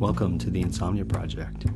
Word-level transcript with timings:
Welcome 0.00 0.38
to 0.38 0.48
the 0.48 0.62
Insomnia 0.62 1.04
Project. 1.04 1.66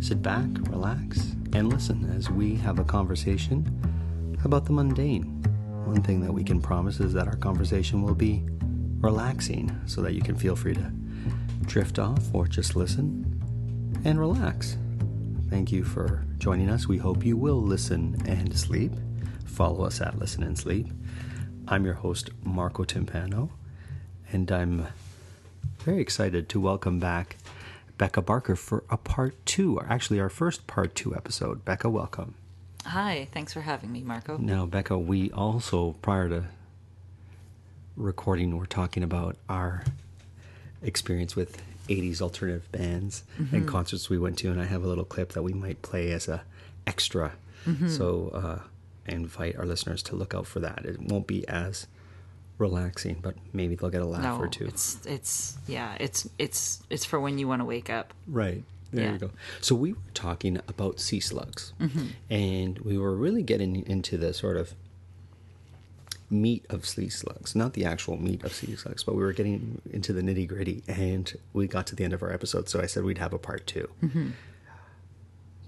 Sit 0.00 0.20
back, 0.22 0.48
relax, 0.70 1.36
and 1.52 1.72
listen 1.72 2.12
as 2.16 2.28
we 2.28 2.56
have 2.56 2.80
a 2.80 2.84
conversation 2.84 4.34
about 4.42 4.64
the 4.64 4.72
mundane. 4.72 5.40
One 5.84 6.02
thing 6.02 6.20
that 6.22 6.32
we 6.32 6.42
can 6.42 6.60
promise 6.60 6.98
is 6.98 7.12
that 7.12 7.28
our 7.28 7.36
conversation 7.36 8.02
will 8.02 8.16
be 8.16 8.42
relaxing 8.98 9.70
so 9.86 10.02
that 10.02 10.14
you 10.14 10.20
can 10.20 10.34
feel 10.34 10.56
free 10.56 10.74
to 10.74 10.90
drift 11.62 12.00
off 12.00 12.24
or 12.32 12.48
just 12.48 12.74
listen 12.74 13.40
and 14.04 14.18
relax. 14.18 14.76
Thank 15.48 15.70
you 15.70 15.84
for 15.84 16.26
joining 16.38 16.68
us. 16.68 16.88
We 16.88 16.98
hope 16.98 17.24
you 17.24 17.36
will 17.36 17.62
listen 17.62 18.20
and 18.26 18.58
sleep. 18.58 18.94
Follow 19.46 19.84
us 19.84 20.00
at 20.00 20.18
Listen 20.18 20.42
and 20.42 20.58
Sleep. 20.58 20.88
I'm 21.68 21.84
your 21.84 21.94
host, 21.94 22.30
Marco 22.42 22.82
Timpano, 22.82 23.50
and 24.32 24.50
I'm 24.50 24.88
very 25.80 26.00
excited 26.00 26.48
to 26.50 26.60
welcome 26.60 26.98
back 26.98 27.36
Becka 27.96 28.24
Barker 28.24 28.56
for 28.56 28.84
a 28.90 28.96
part 28.96 29.34
two, 29.46 29.78
or 29.78 29.86
actually 29.88 30.20
our 30.20 30.28
first 30.28 30.66
part 30.66 30.94
two 30.94 31.14
episode. 31.14 31.64
Becka, 31.64 31.90
welcome. 31.90 32.34
Hi, 32.84 33.28
thanks 33.32 33.52
for 33.52 33.60
having 33.62 33.92
me, 33.92 34.02
Marco. 34.02 34.38
Now, 34.38 34.66
Becka, 34.66 34.98
we 34.98 35.30
also, 35.32 35.92
prior 36.00 36.28
to 36.28 36.44
recording, 37.96 38.56
were 38.56 38.66
talking 38.66 39.02
about 39.02 39.36
our 39.48 39.84
experience 40.82 41.34
with 41.34 41.60
80s 41.88 42.20
alternative 42.20 42.70
bands 42.70 43.24
and 43.50 43.66
concerts 43.66 44.08
we 44.08 44.18
went 44.18 44.38
to, 44.38 44.50
and 44.50 44.60
I 44.60 44.66
have 44.66 44.84
a 44.84 44.86
little 44.86 45.04
clip 45.04 45.32
that 45.32 45.42
we 45.42 45.52
might 45.52 45.82
play 45.82 46.12
as 46.12 46.28
a 46.28 46.42
extra. 46.86 47.32
So, 47.88 48.30
uh, 48.32 48.58
I 49.06 49.12
invite 49.12 49.56
our 49.56 49.66
listeners 49.66 50.02
to 50.04 50.16
look 50.16 50.32
out 50.34 50.46
for 50.46 50.60
that. 50.60 50.86
It 50.86 51.00
won't 51.00 51.26
be 51.26 51.46
as 51.48 51.86
relaxing, 52.58 53.18
but 53.22 53.34
maybe 53.52 53.74
they'll 53.74 53.90
get 53.90 54.02
a 54.02 54.06
laugh 54.06 54.22
No, 54.22 54.38
or 54.38 54.48
two. 54.48 54.66
it's 54.66 54.98
it's 55.06 55.56
yeah, 55.66 55.96
it's 56.00 56.28
it's 56.38 56.82
it's 56.90 57.04
for 57.04 57.18
when 57.20 57.38
you 57.38 57.46
want 57.48 57.60
to 57.60 57.64
wake 57.64 57.88
up. 57.90 58.12
Right. 58.26 58.64
There 58.92 59.04
Yeah. 59.04 59.12
you 59.12 59.18
go. 59.18 59.30
So 59.60 59.74
we 59.74 59.92
were 59.92 59.98
talking 60.14 60.58
about 60.68 60.98
sea 61.00 61.20
slugs, 61.20 61.72
Mm-hmm. 61.80 62.06
and 62.30 62.78
we 62.80 62.96
were 62.98 63.14
really 63.14 63.42
getting 63.42 63.86
into 63.86 64.16
the 64.16 64.32
sort 64.34 64.56
of 64.56 64.74
meat 66.30 66.64
of 66.68 66.84
sea 66.86 67.08
slugs, 67.08 67.54
not 67.54 67.72
the 67.74 67.84
actual 67.84 68.16
meat 68.20 68.42
of 68.44 68.52
sea 68.52 68.76
slugs, 68.76 69.02
but 69.04 69.14
we 69.14 69.22
were 69.22 69.32
getting 69.32 69.80
into 69.90 70.12
the 70.12 70.20
nitty 70.20 70.46
gritty, 70.46 70.82
and 70.86 71.34
we 71.54 71.66
got 71.66 71.86
to 71.86 71.96
the 71.96 72.04
end 72.04 72.12
of 72.12 72.22
our 72.22 72.32
episode. 72.32 72.68
So 72.68 72.80
I 72.80 72.86
said 72.86 73.04
we'd 73.04 73.18
have 73.18 73.32
a 73.32 73.38
part 73.38 73.66
2 73.66 73.88
Mm-hmm. 74.04 74.28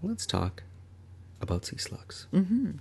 Let's 0.02 0.24
talk 0.26 0.62
about 1.42 1.66
sea 1.66 1.76
slugs. 1.78 2.26
Mm-hmm. 2.32 2.72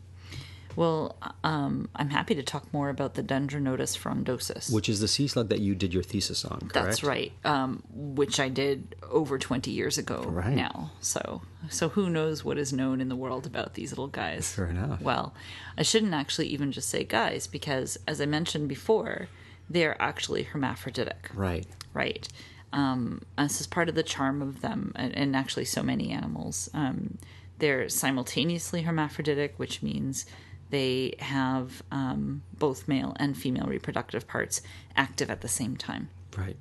Well, 0.80 1.18
um, 1.44 1.90
I'm 1.94 2.10
happy 2.10 2.36
to 2.36 2.42
talk 2.42 2.72
more 2.74 2.88
about 2.88 3.16
the 3.16 3.22
Dendronotus 3.22 3.98
frondosus. 3.98 4.72
Which 4.72 4.88
is 4.88 5.02
the 5.02 5.10
sea 5.10 5.28
slug 5.28 5.50
that 5.50 5.60
you 5.60 5.76
did 5.76 5.94
your 5.94 6.04
thesis 6.04 6.46
on, 6.46 6.58
correct? 6.60 6.74
That's 6.74 7.04
right. 7.04 7.34
Um, 7.44 7.84
which 7.94 8.40
I 8.40 8.48
did 8.48 8.96
over 9.12 9.38
20 9.38 9.72
years 9.72 9.98
ago 9.98 10.24
Right. 10.26 10.56
now. 10.56 10.92
So, 11.02 11.42
so 11.68 11.90
who 11.90 12.10
knows 12.10 12.46
what 12.46 12.58
is 12.58 12.72
known 12.72 13.02
in 13.02 13.10
the 13.10 13.18
world 13.18 13.46
about 13.46 13.74
these 13.74 13.92
little 13.92 14.08
guys? 14.08 14.54
Fair 14.54 14.68
enough. 14.68 15.02
Well, 15.02 15.34
I 15.78 15.82
shouldn't 15.84 16.14
actually 16.14 16.48
even 16.48 16.72
just 16.72 16.88
say 16.88 17.04
guys 17.04 17.46
because, 17.46 17.98
as 18.08 18.22
I 18.22 18.26
mentioned 18.26 18.70
before, 18.70 19.28
they're 19.70 20.02
actually 20.02 20.44
hermaphroditic. 20.44 21.30
Right. 21.34 21.68
Right. 21.94 22.26
Um, 22.72 23.24
this 23.38 23.60
is 23.60 23.68
part 23.68 23.90
of 23.90 23.96
the 23.96 24.04
charm 24.04 24.42
of 24.42 24.62
them, 24.62 24.94
and, 24.96 25.14
and 25.14 25.36
actually, 25.36 25.66
so 25.66 25.84
many 25.84 26.12
animals. 26.12 26.70
Um, 26.74 27.18
they're 27.58 27.90
simultaneously 27.90 28.84
hermaphroditic, 28.84 29.56
which 29.58 29.84
means 29.84 30.26
they 30.70 31.16
have 31.20 31.82
um, 31.92 32.44
both 32.58 32.88
male 32.88 33.16
and 33.20 33.38
female 33.38 33.66
reproductive 33.66 34.28
parts 34.28 34.62
active 34.96 35.30
at 35.30 35.42
the 35.42 35.48
same 35.48 35.76
time. 35.76 36.10
Right. 36.38 36.58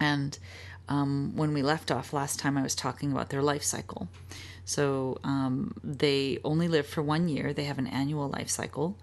And 0.00 0.38
um, 0.88 1.32
when 1.36 1.54
we 1.54 1.62
left 1.62 1.90
off 1.90 2.12
last 2.12 2.38
time, 2.38 2.58
I 2.58 2.62
was 2.62 2.74
talking 2.74 3.12
about 3.12 3.30
their 3.30 3.42
life 3.42 3.62
cycle. 3.62 4.08
So 4.64 5.18
um, 5.24 5.74
they 5.82 6.38
only 6.44 6.68
live 6.68 6.86
for 6.86 7.02
one 7.02 7.28
year. 7.28 7.52
They 7.52 7.64
have 7.64 7.78
an 7.78 7.86
annual 7.86 8.28
life 8.28 8.50
cycle. 8.50 8.96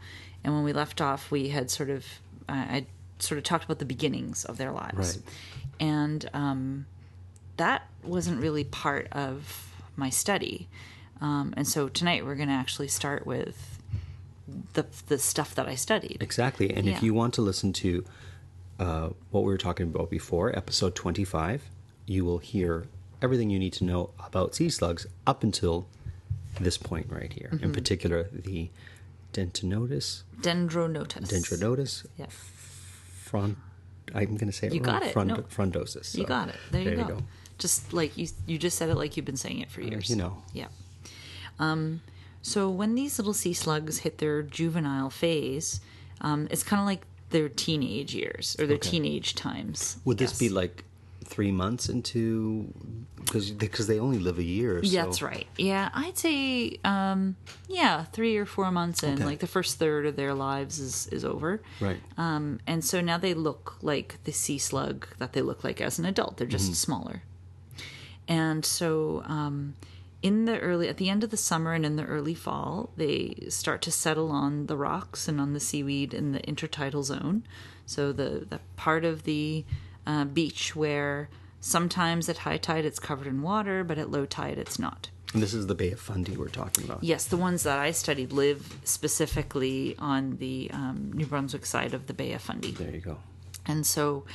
And 0.44 0.54
when 0.54 0.64
we 0.64 0.74
left 0.74 1.02
off, 1.02 1.32
we 1.32 1.50
had 1.50 1.70
sort 1.70 1.90
of, 1.90 2.06
I 2.48 2.54
I 2.54 2.86
sort 3.20 3.38
of 3.38 3.44
talked 3.44 3.66
about 3.66 3.80
the 3.80 3.86
beginnings 3.86 4.46
of 4.46 4.58
their 4.58 4.72
lives. 4.72 5.18
Right. 5.18 5.36
And 5.80 6.30
um, 6.34 6.86
that 7.58 7.88
wasn't 8.04 8.42
really 8.42 8.64
part 8.64 9.08
of 9.12 9.74
my 9.96 10.10
study. 10.10 10.70
Um, 11.22 11.54
and 11.58 11.68
so 11.68 11.90
tonight 11.90 12.26
we're 12.26 12.36
going 12.36 12.48
to 12.48 12.54
actually 12.54 12.88
start 12.88 13.26
with 13.26 13.79
the 14.80 14.86
the 15.08 15.18
stuff 15.20 15.54
that 15.56 15.68
I 15.68 15.76
studied. 15.76 16.18
Exactly. 16.22 16.68
And 16.76 16.88
if 16.88 17.02
you 17.04 17.14
want 17.14 17.34
to 17.36 17.42
listen 17.42 17.74
to 17.74 17.90
uh, 18.80 19.10
what 19.32 19.42
we 19.44 19.52
were 19.52 19.58
talking 19.58 19.88
about 19.88 20.10
before, 20.10 20.56
episode 20.58 20.96
25, 20.96 21.64
you 22.06 22.24
will 22.26 22.38
hear 22.40 22.86
everything 23.22 23.50
you 23.50 23.60
need 23.60 23.74
to 23.74 23.84
know 23.84 24.12
about 24.26 24.56
sea 24.56 24.70
slugs 24.70 25.06
up 25.28 25.44
until 25.44 25.86
this 26.60 26.78
point 26.78 27.08
right 27.10 27.34
here. 27.34 27.50
Mm-hmm. 27.54 27.64
In 27.66 27.72
particular, 27.74 28.30
the 28.32 28.70
Dentinotus, 29.34 30.24
Dendronotus. 30.42 31.28
Dendronotus, 31.30 32.06
Yeah. 32.18 32.26
front. 32.28 33.58
I'm 34.16 34.38
going 34.38 34.48
to 34.48 34.52
say 34.52 34.68
it 34.68 34.74
You 34.74 34.82
wrong. 34.82 34.94
got 35.00 35.04
it. 35.04 35.14
Front, 35.14 35.28
No. 35.28 35.36
Frondosis. 35.56 36.18
You 36.18 36.26
got 36.26 36.50
it. 36.50 36.56
There, 36.72 36.82
you, 36.82 36.90
you 36.92 37.04
go. 37.06 37.20
Just 37.60 37.94
like 37.94 38.18
you, 38.18 38.28
you 38.48 38.58
just 38.58 38.78
said 38.78 38.90
it 38.90 38.96
like 38.96 39.16
you've 39.18 39.26
been 39.26 39.38
saying 39.38 39.60
it 39.60 39.70
for 39.70 39.82
years. 39.82 40.10
you 40.10 40.16
know. 40.16 40.42
Yeah. 40.54 40.68
Um, 41.60 42.02
so 42.42 42.70
when 42.70 42.96
these 42.96 43.18
little 43.20 43.34
sea 43.34 43.54
slugs 43.54 44.00
hit 44.00 44.18
their 44.20 44.42
juvenile 44.42 45.10
phase, 45.10 45.82
um, 46.22 46.48
it's 46.52 46.64
kind 46.64 46.80
of 46.80 46.86
like 46.86 47.06
their 47.32 47.50
teenage 47.50 48.16
years 48.16 48.56
or 48.60 48.66
their 48.66 48.78
Okay. 48.78 48.90
teenage 48.92 49.36
times. 49.36 49.98
Would 50.06 50.18
this 50.18 50.38
be 50.40 50.50
like 50.50 50.84
three 51.26 51.52
months 51.52 51.90
into 51.90 52.74
because 53.18 53.52
because 53.52 53.86
they 53.86 54.00
only 54.00 54.18
live 54.18 54.40
a 54.40 54.44
year? 54.44 54.80
Yeah, 54.82 55.02
so- 55.04 55.06
that's 55.08 55.22
right. 55.22 55.48
Yeah, 55.58 55.90
I'd 55.94 56.18
say, 56.18 56.80
um, 56.84 57.36
yeah, 57.68 58.06
three 58.06 58.36
or 58.38 58.46
four 58.48 58.72
months 58.72 59.04
in, 59.04 59.14
Okay. 59.16 59.26
like 59.26 59.40
the 59.40 59.46
first 59.48 59.78
third 59.78 60.08
of 60.08 60.16
their 60.16 60.34
lives 60.34 60.80
is 60.80 61.08
is 61.12 61.24
over. 61.24 61.62
Right. 61.80 62.02
Um, 62.18 62.60
and 62.66 62.84
so 62.84 63.00
now 63.02 63.20
they 63.20 63.36
look 63.36 63.78
like 63.84 64.18
the 64.24 64.32
sea 64.32 64.58
slug 64.58 65.08
that 65.20 65.34
they 65.34 65.42
look 65.44 65.64
like 65.64 65.80
as 65.82 66.00
an 66.00 66.06
adult. 66.06 66.38
They're 66.38 66.48
just 66.48 66.74
smaller. 66.74 67.22
And 68.28 68.64
so, 68.66 69.24
um, 69.26 69.76
in 70.22 70.46
the 70.46 70.60
early, 70.60 70.90
at 70.90 70.98
the 70.98 71.10
end 71.10 71.24
of 71.24 71.30
the 71.30 71.38
summer 71.38 71.74
and 71.74 71.86
in 71.86 71.96
the 71.96 72.06
early 72.06 72.34
fall, 72.34 72.92
they 72.98 73.46
start 73.50 73.82
to 73.84 73.92
settle 73.92 74.32
on 74.32 74.66
the 74.66 74.76
rocks 74.76 75.28
and 75.28 75.40
on 75.40 75.54
the 75.54 75.60
seaweed 75.60 76.14
in 76.14 76.34
the 76.34 76.40
intertidal 76.42 77.04
zone. 77.04 77.44
So 77.86 78.12
the 78.12 78.46
the 78.50 78.60
part 78.76 79.06
of 79.06 79.24
the 79.24 79.66
uh, 80.06 80.26
beach 80.26 80.76
where 80.76 81.30
sometimes 81.62 82.28
at 82.30 82.40
high 82.40 82.58
tide 82.58 82.86
it's 82.86 83.00
covered 83.00 83.28
in 83.28 83.42
water, 83.42 83.84
but 83.84 83.98
at 83.98 84.12
low 84.12 84.26
tide 84.26 84.58
it's 84.58 84.78
not. 84.78 85.10
And 85.34 85.44
this 85.44 85.54
is 85.54 85.68
the 85.68 85.76
Bay 85.76 85.92
of 85.92 86.00
Fundy 86.00 86.36
we're 86.36 86.48
talking 86.50 86.86
about. 86.86 87.04
Yes, 87.04 87.26
the 87.26 87.38
ones 87.38 87.64
that 87.64 87.78
I 87.78 87.92
studied 87.92 88.32
live 88.34 88.80
specifically 88.84 89.96
on 90.00 90.38
the 90.38 90.72
um, 90.74 91.12
New 91.14 91.28
Brunswick 91.28 91.68
side 91.68 91.94
of 91.94 92.08
the 92.08 92.14
Bay 92.14 92.34
of 92.34 92.42
Fundy. 92.42 92.72
There 92.72 92.90
you 92.90 93.00
go. 93.00 93.20
And 93.68 93.86
so 93.86 94.26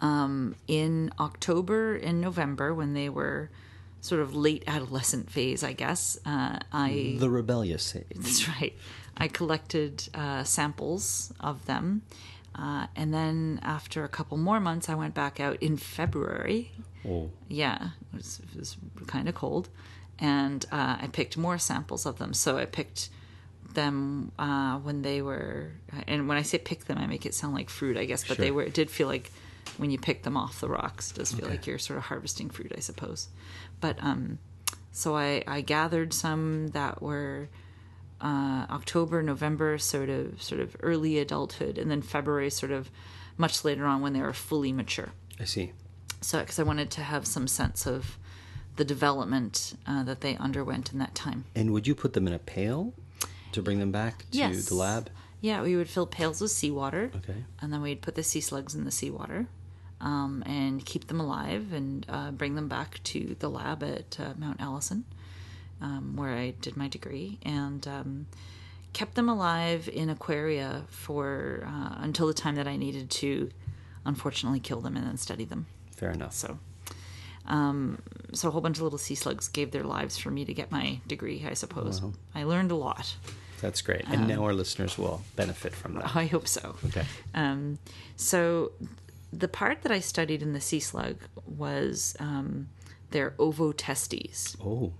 um, 0.00 0.54
in 0.66 1.12
October 1.20 1.96
and 1.96 2.20
November, 2.20 2.72
when 2.72 2.94
they 2.94 3.10
were 3.10 3.50
sort 4.00 4.20
of 4.20 4.34
late 4.34 4.64
adolescent 4.66 5.30
phase, 5.30 5.62
I 5.64 5.72
guess, 5.72 6.18
uh, 6.24 6.58
I 6.72 7.16
The 7.18 7.30
rebellious 7.30 7.94
age. 7.96 8.04
that's 8.16 8.48
right. 8.48 8.74
I 9.16 9.28
collected 9.28 10.08
uh, 10.14 10.44
samples 10.44 11.32
of 11.40 11.66
them. 11.66 12.02
Uh, 12.54 12.86
and 12.96 13.12
then 13.14 13.60
after 13.62 14.04
a 14.04 14.08
couple 14.08 14.36
more 14.36 14.60
months, 14.60 14.88
I 14.88 14.94
went 14.94 15.14
back 15.14 15.38
out 15.40 15.62
in 15.62 15.76
February. 15.76 16.72
Oh, 17.08 17.30
Yeah, 17.48 17.90
it 18.12 18.16
was, 18.16 18.40
it 18.52 18.58
was 18.58 18.76
kind 19.06 19.28
of 19.28 19.34
cold. 19.34 19.68
And 20.18 20.64
uh, 20.72 20.96
I 21.00 21.08
picked 21.12 21.36
more 21.36 21.58
samples 21.58 22.06
of 22.06 22.18
them. 22.18 22.34
So 22.34 22.58
I 22.58 22.64
picked 22.64 23.10
them 23.74 24.32
uh, 24.38 24.78
when 24.78 25.02
they 25.02 25.22
were, 25.22 25.72
and 26.06 26.26
when 26.28 26.36
I 26.36 26.42
say 26.42 26.58
pick 26.58 26.86
them, 26.86 26.98
I 26.98 27.06
make 27.06 27.26
it 27.26 27.34
sound 27.34 27.54
like 27.54 27.70
fruit, 27.70 27.96
I 27.96 28.04
guess, 28.06 28.26
but 28.26 28.38
they 28.38 28.50
were, 28.50 28.62
it 28.62 28.74
did 28.74 28.90
feel 28.90 29.06
like 29.08 29.30
when 29.76 29.90
you 29.90 29.98
pick 29.98 30.22
them 30.22 30.36
off 30.36 30.60
the 30.60 30.68
rocks, 30.68 31.10
it 31.10 31.16
does 31.18 31.32
feel 31.32 31.44
Okay. 31.44 31.54
like 31.54 31.66
you're 31.66 31.78
sort 31.78 31.98
of 31.98 32.04
harvesting 32.04 32.50
fruit, 32.50 32.72
I 32.76 32.80
suppose. 32.80 33.28
But 33.80 34.02
um, 34.02 34.38
so 34.92 35.16
I, 35.16 35.42
I 35.46 35.60
gathered 35.60 36.12
some 36.12 36.68
that 36.68 37.02
were 37.02 37.48
uh, 38.20 38.66
October, 38.70 39.22
November, 39.22 39.78
sort 39.78 40.08
of 40.08 40.42
sort 40.42 40.60
of 40.60 40.76
early 40.80 41.18
adulthood, 41.18 41.78
and 41.78 41.90
then 41.90 42.02
February, 42.02 42.50
sort 42.50 42.72
of 42.72 42.90
much 43.36 43.64
later 43.64 43.84
on 43.86 44.00
when 44.00 44.12
they 44.12 44.20
were 44.20 44.32
fully 44.32 44.72
mature. 44.72 45.10
I 45.38 45.44
see. 45.44 45.72
So, 46.20 46.40
because 46.40 46.58
I 46.58 46.64
wanted 46.64 46.90
to 46.92 47.02
have 47.02 47.26
some 47.26 47.46
sense 47.46 47.86
of 47.86 48.18
the 48.74 48.84
development 48.84 49.76
uh, 49.86 50.02
that 50.04 50.20
they 50.20 50.36
underwent 50.36 50.92
in 50.92 50.98
that 50.98 51.14
time. 51.14 51.44
And 51.54 51.72
would 51.72 51.86
you 51.86 51.94
put 51.94 52.12
them 52.14 52.26
in 52.26 52.32
a 52.32 52.38
pail 52.40 52.92
to 53.52 53.62
bring 53.62 53.78
them 53.78 53.92
back 53.92 54.28
to 54.32 54.38
Yes. 54.38 54.66
the 54.66 54.74
lab? 54.74 55.10
Yeah, 55.40 55.62
we 55.62 55.76
would 55.76 55.88
fill 55.88 56.06
pails 56.08 56.40
with 56.40 56.50
seawater, 56.50 57.12
Okay. 57.14 57.44
and 57.60 57.72
then 57.72 57.80
we'd 57.82 58.02
put 58.02 58.16
the 58.16 58.24
sea 58.24 58.40
slugs 58.40 58.74
in 58.74 58.84
the 58.84 58.90
seawater, 58.90 59.46
um, 60.00 60.42
and 60.46 60.84
keep 60.84 61.06
them 61.08 61.20
alive, 61.20 61.72
and 61.72 62.06
uh, 62.08 62.30
bring 62.30 62.54
them 62.54 62.68
back 62.68 63.02
to 63.04 63.36
the 63.38 63.48
lab 63.48 63.82
at 63.82 64.18
uh, 64.20 64.34
Mount 64.36 64.60
Allison, 64.60 65.04
um, 65.80 66.16
where 66.16 66.34
I 66.34 66.50
did 66.60 66.76
my 66.76 66.88
degree, 66.88 67.38
and 67.42 67.86
um, 67.86 68.26
kept 68.92 69.14
them 69.14 69.28
alive 69.28 69.88
in 69.92 70.08
aquaria 70.10 70.84
for 70.88 71.64
uh, 71.66 71.96
until 71.98 72.26
the 72.26 72.34
time 72.34 72.54
that 72.56 72.66
I 72.68 72.76
needed 72.76 73.10
to, 73.10 73.50
unfortunately, 74.04 74.60
kill 74.60 74.80
them 74.80 74.96
and 74.96 75.06
then 75.06 75.16
study 75.16 75.44
them. 75.44 75.66
Fair 75.96 76.10
enough. 76.10 76.32
So, 76.32 76.58
um, 77.46 78.00
so 78.32 78.48
a 78.48 78.50
whole 78.50 78.60
bunch 78.60 78.76
of 78.78 78.82
little 78.82 78.98
sea 78.98 79.14
slugs 79.14 79.48
gave 79.48 79.70
their 79.72 79.84
lives 79.84 80.16
for 80.16 80.30
me 80.30 80.44
to 80.44 80.54
get 80.54 80.70
my 80.70 81.00
degree. 81.06 81.44
I 81.48 81.54
suppose 81.54 82.00
I 82.34 82.44
learned 82.44 82.70
a 82.70 82.76
lot. 82.76 83.16
That's 83.60 83.82
great. 83.82 84.02
And 84.06 84.22
Um, 84.22 84.26
now 84.28 84.44
our 84.44 84.52
listeners 84.54 84.96
will 84.96 85.22
benefit 85.34 85.74
from 85.74 85.94
that. 85.94 86.14
I 86.14 86.26
hope 86.26 86.46
so. 86.46 86.76
Okay. 86.86 87.04
Um, 87.34 87.78
so, 88.14 88.70
the 89.32 89.48
part 89.48 89.82
that 89.82 89.92
I 89.92 90.00
studied 90.00 90.42
in 90.42 90.52
the 90.52 90.60
sea 90.60 90.80
slug 90.80 91.16
was 91.46 92.16
um, 92.18 92.68
their 93.10 93.34
ovotestes, 93.38 94.56
Oh, 94.64 94.92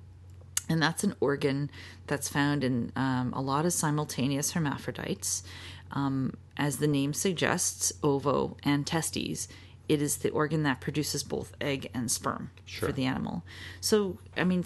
and 0.68 0.82
that's 0.82 1.02
an 1.04 1.14
organ 1.20 1.70
that's 2.06 2.28
found 2.28 2.62
in 2.62 2.92
um, 2.94 3.32
a 3.34 3.40
lot 3.40 3.64
of 3.64 3.72
simultaneous 3.72 4.52
hermaphrodites. 4.52 5.42
Um, 5.92 6.34
as 6.58 6.76
the 6.76 6.86
name 6.86 7.14
suggests, 7.14 7.92
ovo 8.02 8.56
and 8.62 8.86
testes, 8.86 9.48
it 9.88 10.02
is 10.02 10.18
the 10.18 10.28
organ 10.30 10.64
that 10.64 10.82
produces 10.82 11.22
both 11.22 11.54
egg 11.62 11.88
and 11.94 12.10
sperm 12.10 12.50
Sure. 12.66 12.88
for 12.88 12.92
the 12.92 13.06
animal. 13.06 13.42
So, 13.80 14.18
I 14.36 14.44
mean, 14.44 14.62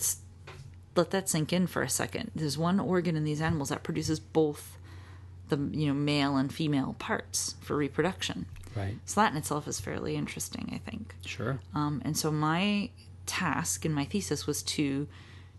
let 0.96 1.12
that 1.12 1.28
sink 1.28 1.52
in 1.52 1.68
for 1.68 1.82
a 1.82 1.88
second. 1.88 2.32
There's 2.34 2.58
one 2.58 2.80
organ 2.80 3.14
in 3.14 3.22
these 3.22 3.40
animals 3.40 3.68
that 3.68 3.84
produces 3.84 4.18
both 4.18 4.76
the 5.48 5.56
you 5.72 5.86
know 5.86 5.94
male 5.94 6.36
and 6.36 6.52
female 6.52 6.96
parts 6.98 7.54
for 7.60 7.76
reproduction. 7.76 8.46
Right. 8.76 8.96
So 9.04 9.20
that 9.20 9.32
in 9.32 9.38
itself 9.38 9.66
is 9.68 9.80
fairly 9.80 10.16
interesting, 10.16 10.70
I 10.74 10.78
think. 10.90 11.14
Sure. 11.26 11.60
Um, 11.74 12.02
and 12.04 12.16
so 12.16 12.30
my 12.30 12.90
task 13.26 13.84
in 13.84 13.92
my 13.92 14.04
thesis 14.04 14.46
was 14.46 14.62
to 14.64 15.06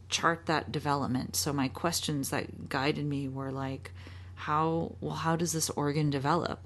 chart 0.10 0.46
that 0.48 0.72
development. 0.72 1.36
So 1.36 1.54
my 1.54 1.68
questions 1.68 2.30
that 2.30 2.70
guided 2.70 3.06
me 3.06 3.28
were 3.28 3.52
like, 3.52 3.92
how 4.36 4.96
well 5.02 5.16
how 5.16 5.36
does 5.36 5.54
this 5.54 5.70
organ 5.72 6.10
develop? 6.10 6.60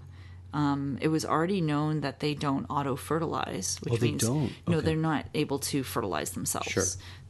Um, 0.54 0.98
it 1.02 1.10
was 1.10 1.26
already 1.26 1.62
known 1.62 2.02
that 2.02 2.20
they 2.22 2.34
don't 2.34 2.66
auto 2.70 2.96
fertilize, 2.96 3.78
which 3.84 3.94
Oh, 3.94 3.98
they 3.98 4.08
means 4.08 4.22
don't? 4.24 4.52
no, 4.68 4.82
they're 4.82 4.96
not 4.96 5.26
able 5.34 5.60
to 5.60 5.84
fertilize 5.84 6.32
themselves. 6.32 6.70
Sure. 6.72 6.84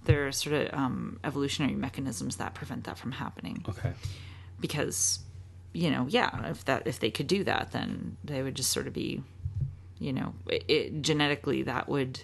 There 0.06 0.28
are 0.28 0.32
sort 0.32 0.56
of 0.68 0.74
um, 0.74 1.20
evolutionary 1.24 1.76
mechanisms 1.76 2.38
that 2.38 2.54
prevent 2.54 2.86
that 2.86 2.98
from 2.98 3.12
happening 3.12 3.66
Okay. 3.68 3.92
because 4.60 5.20
you 5.74 5.90
know 5.92 6.06
yeah 6.10 6.48
if 6.50 6.64
that 6.66 6.86
if 6.88 7.00
they 7.00 7.12
could 7.12 7.28
do 7.28 7.44
that 7.44 7.72
then 7.72 8.18
they 8.24 8.42
would 8.42 8.56
just 8.56 8.72
sort 8.72 8.88
of 8.88 8.94
be 8.94 9.22
you 10.00 10.14
know 10.14 10.34
it, 10.48 10.64
it, 10.68 11.02
genetically 11.02 11.64
that 11.64 11.88
would 11.90 12.22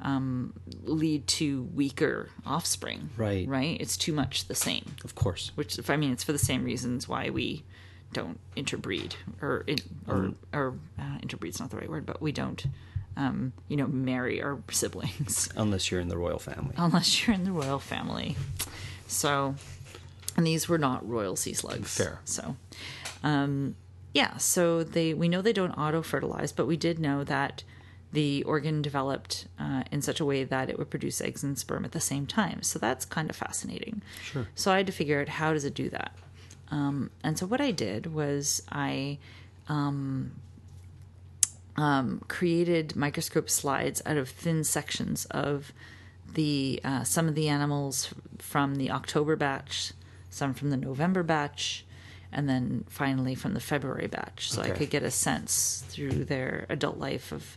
um, 0.00 0.52
lead 0.82 1.26
to 1.28 1.62
weaker 1.74 2.28
offspring 2.44 3.10
Right. 3.16 3.46
right 3.48 3.76
it's 3.80 3.96
too 3.96 4.12
much 4.12 4.48
the 4.48 4.54
same 4.54 4.96
Of 5.04 5.14
course. 5.14 5.52
which 5.54 5.78
if 5.78 5.88
i 5.88 5.96
mean 5.96 6.12
it's 6.12 6.24
for 6.24 6.32
the 6.32 6.38
same 6.38 6.64
reasons 6.64 7.08
why 7.08 7.30
we 7.30 7.62
don't 8.12 8.38
interbreed 8.54 9.16
or 9.40 9.64
in, 9.66 9.78
or 10.06 10.32
or 10.52 10.74
uh, 10.98 11.18
interbreed's 11.22 11.58
not 11.60 11.70
the 11.70 11.76
right 11.76 11.88
word 11.88 12.04
but 12.06 12.20
we 12.20 12.32
don't 12.32 12.66
um, 13.16 13.52
you 13.68 13.76
know 13.76 13.86
marry 13.86 14.42
our 14.42 14.58
siblings 14.70 15.48
Unless 15.56 15.90
you're 15.90 16.00
in 16.00 16.08
the 16.08 16.18
royal 16.18 16.38
family. 16.40 16.74
unless 16.76 17.26
you're 17.26 17.34
in 17.34 17.44
the 17.44 17.52
royal 17.52 17.78
family. 17.78 18.36
So, 19.06 19.54
and 20.36 20.46
these 20.46 20.68
were 20.68 20.78
not 20.78 21.08
royal 21.08 21.36
sea 21.36 21.54
slugs. 21.54 21.96
Fair. 21.96 22.20
So, 22.24 22.56
um, 23.22 23.76
yeah. 24.12 24.36
So 24.36 24.84
they 24.84 25.14
we 25.14 25.28
know 25.28 25.42
they 25.42 25.52
don't 25.52 25.72
auto 25.72 26.02
fertilize, 26.02 26.52
but 26.52 26.66
we 26.66 26.76
did 26.76 26.98
know 26.98 27.24
that 27.24 27.64
the 28.12 28.44
organ 28.44 28.80
developed 28.80 29.48
uh, 29.58 29.82
in 29.90 30.00
such 30.00 30.20
a 30.20 30.24
way 30.24 30.44
that 30.44 30.70
it 30.70 30.78
would 30.78 30.88
produce 30.88 31.20
eggs 31.20 31.42
and 31.42 31.58
sperm 31.58 31.84
at 31.84 31.92
the 31.92 32.00
same 32.00 32.26
time. 32.26 32.62
So 32.62 32.78
that's 32.78 33.04
kind 33.04 33.28
of 33.28 33.34
fascinating. 33.34 34.02
Sure. 34.22 34.46
So 34.54 34.72
I 34.72 34.78
had 34.78 34.86
to 34.86 34.92
figure 34.92 35.20
out 35.20 35.28
how 35.28 35.52
does 35.52 35.64
it 35.64 35.74
do 35.74 35.90
that. 35.90 36.16
Um, 36.70 37.10
and 37.24 37.36
so 37.36 37.44
what 37.46 37.60
I 37.60 37.72
did 37.72 38.14
was 38.14 38.62
I 38.70 39.18
um, 39.68 40.32
created 42.28 42.94
microscope 42.94 43.50
slides 43.50 44.00
out 44.06 44.16
of 44.16 44.28
thin 44.28 44.64
sections 44.64 45.24
of 45.26 45.72
the 46.34 46.80
uh, 46.84 47.04
some 47.04 47.28
of 47.28 47.34
the 47.34 47.48
animals 47.48 48.14
from 48.38 48.76
the 48.76 48.90
October 48.90 49.36
batch, 49.36 49.92
some 50.34 50.54
from 50.54 50.70
the 50.70 50.76
November 50.76 51.22
batch, 51.22 51.84
and 52.32 52.48
then 52.48 52.84
finally 52.88 53.34
from 53.34 53.54
the 53.54 53.60
February 53.60 54.06
batch. 54.08 54.50
So 54.50 54.60
I 54.62 54.70
could 54.70 54.90
get 54.90 55.02
a 55.02 55.10
sense 55.10 55.84
through 55.88 56.24
their 56.24 56.66
adult 56.68 56.98
life 56.98 57.32
of 57.32 57.56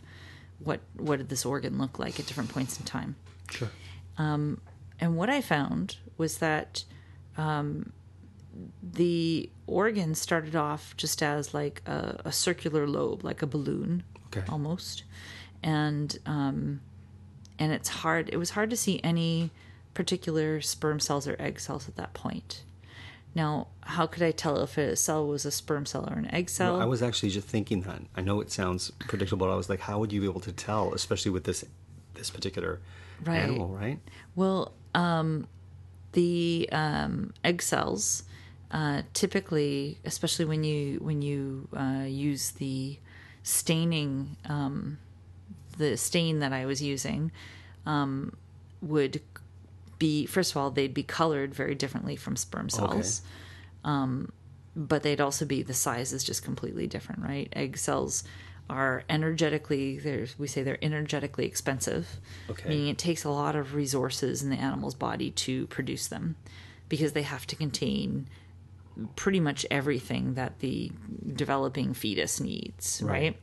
what 0.60 0.80
what 0.96 1.16
did 1.18 1.28
this 1.28 1.44
organ 1.44 1.78
look 1.78 1.98
like 1.98 2.18
at 2.20 2.26
different 2.26 2.50
points 2.50 2.78
in 2.78 2.84
time. 2.86 3.16
Sure. 3.50 3.68
And 5.00 5.16
what 5.16 5.30
I 5.30 5.40
found 5.40 5.96
was 6.16 6.38
that 6.38 6.84
um, 7.36 7.92
the 8.82 9.48
organ 9.66 10.14
started 10.16 10.56
off 10.56 10.96
just 10.96 11.22
as 11.22 11.54
like 11.54 11.82
a, 11.86 12.20
a 12.24 12.32
circular 12.32 12.86
lobe, 12.88 13.22
like 13.24 13.42
a 13.42 13.46
balloon, 13.46 14.02
Okay. 14.26 14.42
almost, 14.48 15.04
and 15.62 16.18
um, 16.26 16.80
and 17.58 17.72
it's 17.72 17.88
hard. 17.88 18.28
It 18.32 18.36
was 18.36 18.50
hard 18.50 18.70
to 18.70 18.76
see 18.76 19.00
any 19.04 19.50
particular 19.94 20.60
sperm 20.60 21.00
cells 21.00 21.26
or 21.28 21.34
egg 21.38 21.58
cells 21.60 21.88
at 21.88 21.96
that 21.96 22.12
point. 22.14 22.62
Now, 23.34 23.68
how 23.82 24.06
could 24.06 24.22
I 24.22 24.30
tell 24.30 24.58
if 24.62 24.76
a 24.78 24.96
cell 24.96 25.26
was 25.26 25.44
a 25.44 25.50
sperm 25.50 25.86
cell 25.86 26.08
or 26.08 26.14
an 26.18 26.32
egg 26.34 26.50
cell? 26.50 26.72
Well, 26.72 26.82
I 26.82 26.86
was 26.86 27.02
actually 27.02 27.30
just 27.30 27.46
thinking 27.46 27.82
that. 27.82 28.02
I 28.16 28.20
know 28.20 28.40
it 28.40 28.50
sounds 28.50 28.90
predictable. 29.00 29.46
But 29.46 29.52
I 29.52 29.56
was 29.56 29.68
like, 29.68 29.80
how 29.80 29.98
would 29.98 30.12
you 30.12 30.20
be 30.20 30.26
able 30.26 30.40
to 30.40 30.52
tell, 30.52 30.92
especially 30.94 31.30
with 31.30 31.44
this 31.44 31.64
this 32.14 32.30
particular 32.30 32.80
Right. 33.24 33.38
animal, 33.38 33.68
right? 33.68 33.98
Well, 34.34 34.72
um, 34.94 35.46
the 36.12 36.68
um, 36.72 37.32
egg 37.44 37.62
cells 37.62 38.24
uh, 38.70 39.02
typically, 39.14 39.98
especially 40.04 40.44
when 40.44 40.64
you 40.64 40.98
when 40.98 41.22
you 41.22 41.68
uh, 41.76 42.04
use 42.06 42.50
the 42.52 42.98
staining, 43.42 44.36
um, 44.46 44.98
the 45.78 45.96
stain 45.96 46.40
that 46.40 46.52
I 46.52 46.66
was 46.66 46.82
using, 46.82 47.32
um, 47.86 48.36
would 48.82 49.22
be 49.98 50.26
first 50.26 50.52
of 50.52 50.56
all 50.56 50.70
they'd 50.70 50.94
be 50.94 51.02
colored 51.02 51.54
very 51.54 51.74
differently 51.74 52.16
from 52.16 52.36
sperm 52.36 52.68
cells. 52.68 53.22
Um, 53.84 54.32
but 54.76 55.02
they'd 55.02 55.20
also 55.20 55.44
be 55.44 55.62
the 55.62 55.74
size 55.74 56.12
is 56.12 56.22
just 56.22 56.44
completely 56.44 56.86
different, 56.86 57.22
right? 57.22 57.48
Egg 57.54 57.76
cells 57.78 58.22
are 58.70 59.02
energetically 59.08 59.98
they're, 59.98 60.26
we 60.36 60.46
say 60.46 60.62
they're 60.62 60.82
energetically 60.84 61.46
expensive 61.46 62.20
Okay. 62.50 62.68
meaning 62.68 62.88
it 62.88 62.98
takes 62.98 63.24
a 63.24 63.30
lot 63.30 63.56
of 63.56 63.74
resources 63.74 64.42
in 64.42 64.50
the 64.50 64.56
animal's 64.56 64.94
body 64.94 65.30
to 65.30 65.66
produce 65.68 66.06
them 66.08 66.36
because 66.90 67.12
they 67.12 67.22
have 67.22 67.46
to 67.46 67.56
contain 67.56 68.26
pretty 69.16 69.40
much 69.40 69.64
everything 69.70 70.34
that 70.34 70.58
the 70.58 70.92
developing 71.34 71.94
fetus 71.94 72.40
needs 72.40 73.00
right, 73.02 73.10
Right. 73.12 73.36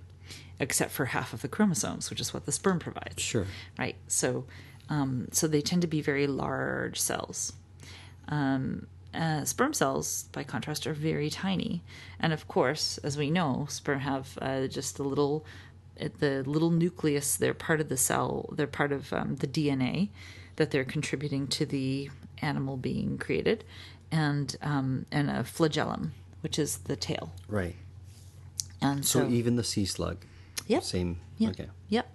except 0.60 0.92
for 0.92 1.06
half 1.06 1.34
of 1.34 1.42
the 1.42 1.48
chromosomes 1.48 2.12
which 2.12 2.20
is 2.22 2.32
what 2.34 2.46
the 2.46 2.52
sperm 2.52 2.78
provides 2.78 3.20
Sure. 3.22 3.48
right 3.80 3.96
so 4.08 4.46
um, 4.90 5.28
so 5.32 5.48
they 5.48 5.62
tend 5.62 5.82
to 5.82 5.88
be 5.88 6.02
very 6.02 6.28
large 6.28 7.00
cells 7.00 7.54
um, 8.30 8.88
uh, 9.14 9.46
sperm 9.46 9.74
cells 9.74 10.26
by 10.32 10.44
contrast 10.44 10.86
are 10.86 10.94
very 10.94 11.30
tiny 11.30 11.82
and 12.20 12.34
of 12.34 12.48
course 12.48 12.98
as 13.00 13.18
we 13.18 13.30
know 13.30 13.66
sperm 13.70 14.00
have 14.00 14.38
uh, 14.42 14.68
just 14.68 14.98
the 14.98 15.04
little 15.04 15.46
the 16.20 16.44
little 16.46 16.72
nucleus 16.72 17.38
they're 17.38 17.54
part 17.54 17.80
of 17.80 17.88
the 17.88 17.98
cell 17.98 18.50
they're 18.52 18.68
part 18.68 18.92
of 18.92 19.14
um, 19.14 19.36
the 19.38 19.48
dna 19.48 20.10
that 20.58 20.72
they're 20.72 20.86
contributing 20.86 21.48
to 21.48 21.66
the 21.66 22.10
animal 22.42 22.78
being 22.78 23.18
created, 23.18 23.64
and 24.12 24.56
um, 24.62 25.06
and 25.12 25.30
a 25.30 25.44
flagellum, 25.44 26.14
which 26.42 26.58
is 26.60 26.78
the 26.78 26.96
tail. 26.96 27.32
Right. 27.48 27.76
And 28.82 29.06
So, 29.06 29.22
so, 29.22 29.30
even 29.30 29.56
the 29.56 29.64
sea 29.64 29.86
slug. 29.86 30.18
Yep. 30.68 30.84
Same. 30.84 31.20
Yeah. 31.38 31.50
Okay. 31.50 31.68
Yep. 31.90 32.10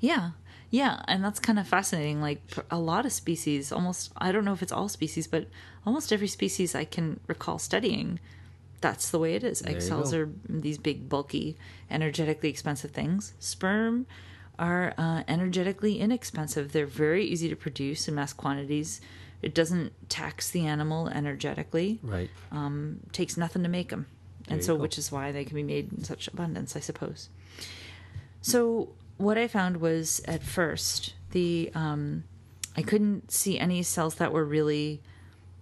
Yeah. 0.00 0.30
Yeah. 0.74 1.00
And 1.06 1.22
that's 1.24 1.38
kind 1.38 1.58
of 1.58 1.68
fascinating. 1.68 2.20
Like 2.20 2.40
a 2.70 2.78
lot 2.78 3.06
of 3.06 3.12
species, 3.12 3.70
almost, 3.70 4.12
I 4.16 4.32
don't 4.32 4.44
know 4.44 4.52
if 4.52 4.62
it's 4.62 4.72
all 4.72 4.88
species, 4.88 5.26
but 5.28 5.46
almost 5.86 6.12
every 6.12 6.26
species 6.28 6.74
I 6.74 6.84
can 6.84 7.20
recall 7.28 7.58
studying, 7.58 8.18
that's 8.80 9.10
the 9.10 9.20
way 9.20 9.34
it 9.34 9.44
is. 9.44 9.62
Egg 9.62 9.80
cells 9.82 10.10
go. 10.12 10.18
are 10.18 10.28
these 10.48 10.78
big, 10.78 11.08
bulky, 11.08 11.56
energetically 11.90 12.48
expensive 12.50 12.90
things. 12.90 13.34
Sperm 13.38 14.06
are 14.58 14.94
uh, 14.98 15.22
energetically 15.28 16.00
inexpensive. 16.00 16.72
They're 16.72 16.86
very 16.86 17.24
easy 17.24 17.48
to 17.48 17.56
produce 17.56 18.08
in 18.08 18.14
mass 18.16 18.32
quantities. 18.32 19.00
It 19.42 19.54
doesn't 19.54 19.92
tax 20.08 20.50
the 20.50 20.66
animal 20.66 21.08
energetically 21.08 22.00
Right. 22.02 22.30
takes 23.12 23.36
nothing 23.36 23.62
to 23.62 23.68
make 23.68 23.90
them 23.90 24.06
and 24.48 24.58
you 24.58 24.62
so 24.62 24.76
go. 24.76 24.82
which 24.82 24.98
is 24.98 25.12
why 25.12 25.32
they 25.32 25.44
can 25.44 25.54
be 25.54 25.62
made 25.62 25.92
in 25.92 26.04
such 26.04 26.28
abundance 26.28 26.76
i 26.76 26.80
suppose 26.80 27.30
so 28.42 28.88
what 29.16 29.38
i 29.38 29.46
found 29.48 29.78
was 29.78 30.20
at 30.26 30.42
first 30.42 31.14
the 31.32 31.70
um, 31.74 32.24
i 32.76 32.82
couldn't 32.82 33.30
see 33.30 33.58
any 33.58 33.82
cells 33.82 34.16
that 34.16 34.32
were 34.32 34.44
really 34.44 35.00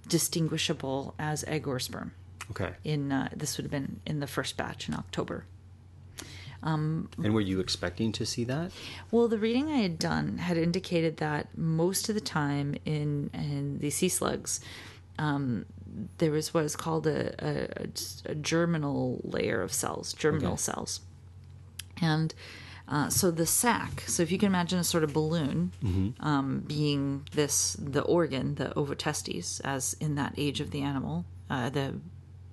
distinguishable 0.09 1.15
as 1.19 1.45
egg 1.45 1.67
or 1.67 1.79
sperm 1.79 2.13
okay. 2.51 2.71
in 2.85 3.11
uh, 3.13 3.29
this 3.35 3.57
would 3.57 3.65
have 3.65 3.71
been 3.71 4.01
in 4.07 4.21
the 4.21 4.27
first 4.27 4.57
batch 4.57 4.89
in 4.89 4.95
october 4.95 5.45
And 7.19 7.35
were 7.35 7.41
you 7.41 7.59
expecting 7.59 8.13
to 8.13 8.25
see 8.25 8.45
that? 8.45 8.71
Well, 9.11 9.27
the 9.27 9.37
reading 9.39 9.67
I 9.69 9.79
had 9.79 9.99
done 9.99 10.39
had 10.39 10.57
indicated 10.57 11.17
that 11.17 11.49
most 11.59 12.09
of 12.09 12.15
the 12.15 12.21
time 12.21 12.77
in 12.85 13.31
in 13.35 13.79
the 13.81 13.91
sea 13.91 14.09
slugs, 14.09 14.61
um, 15.19 15.67
there 16.19 16.31
was 16.31 16.55
what 16.55 16.65
is 16.65 16.77
called 16.77 17.09
a, 17.09 17.35
a, 17.45 17.89
a 18.31 18.35
germinal 18.37 19.21
layer 19.25 19.61
of 19.61 19.73
cells, 19.73 20.13
germinal 20.13 20.53
Okay. 20.53 20.63
cells, 20.63 21.01
and 22.01 22.33
uh, 22.93 23.09
so 23.09 23.31
the 23.31 23.47
sac. 23.47 24.05
So 24.07 24.23
if 24.23 24.31
you 24.31 24.39
can 24.39 24.47
imagine 24.49 24.79
a 24.79 24.85
sort 24.85 25.03
of 25.05 25.13
balloon 25.13 25.73
um, 26.21 26.63
being 26.67 27.27
this 27.33 27.75
the 27.95 28.03
organ, 28.03 28.55
the 28.57 28.69
ovotestes, 28.79 29.61
as 29.65 29.95
in 30.01 30.15
that 30.17 30.35
age 30.37 30.61
of 30.61 30.71
the 30.71 30.83
animal, 30.83 31.25
uh, 31.51 31.71
the 31.71 31.95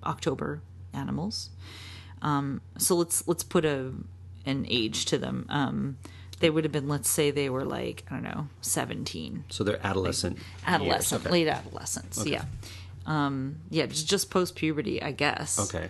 October 0.02 0.62
animals. 0.92 1.50
Um, 2.22 2.60
so 2.78 2.96
let's 2.96 3.26
let's 3.28 3.42
put 3.44 3.64
a 3.64 3.92
an 4.46 4.64
age 4.68 5.04
to 5.06 5.18
them. 5.18 5.46
Um, 5.48 5.98
they 6.40 6.48
would 6.48 6.64
have 6.64 6.72
been, 6.72 6.88
let's 6.88 7.10
say, 7.10 7.30
they 7.30 7.50
were 7.50 7.64
like 7.66 8.04
I 8.10 8.14
don't 8.14 8.24
know, 8.24 8.48
seventeen, 8.62 9.44
So 9.50 9.62
they're 9.64 9.84
adolescent. 9.86 10.36
years. 10.38 10.46
adolescent, 10.66 11.20
Okay. 11.22 11.30
late 11.32 11.48
adolescence. 11.48 12.24
Yeah, 12.26 12.44
um, 13.06 13.56
yeah, 13.70 13.86
just 13.86 14.06
just 14.08 14.30
post 14.30 14.54
puberty, 14.56 15.02
I 15.02 15.12
guess. 15.12 15.58
Okay. 15.74 15.88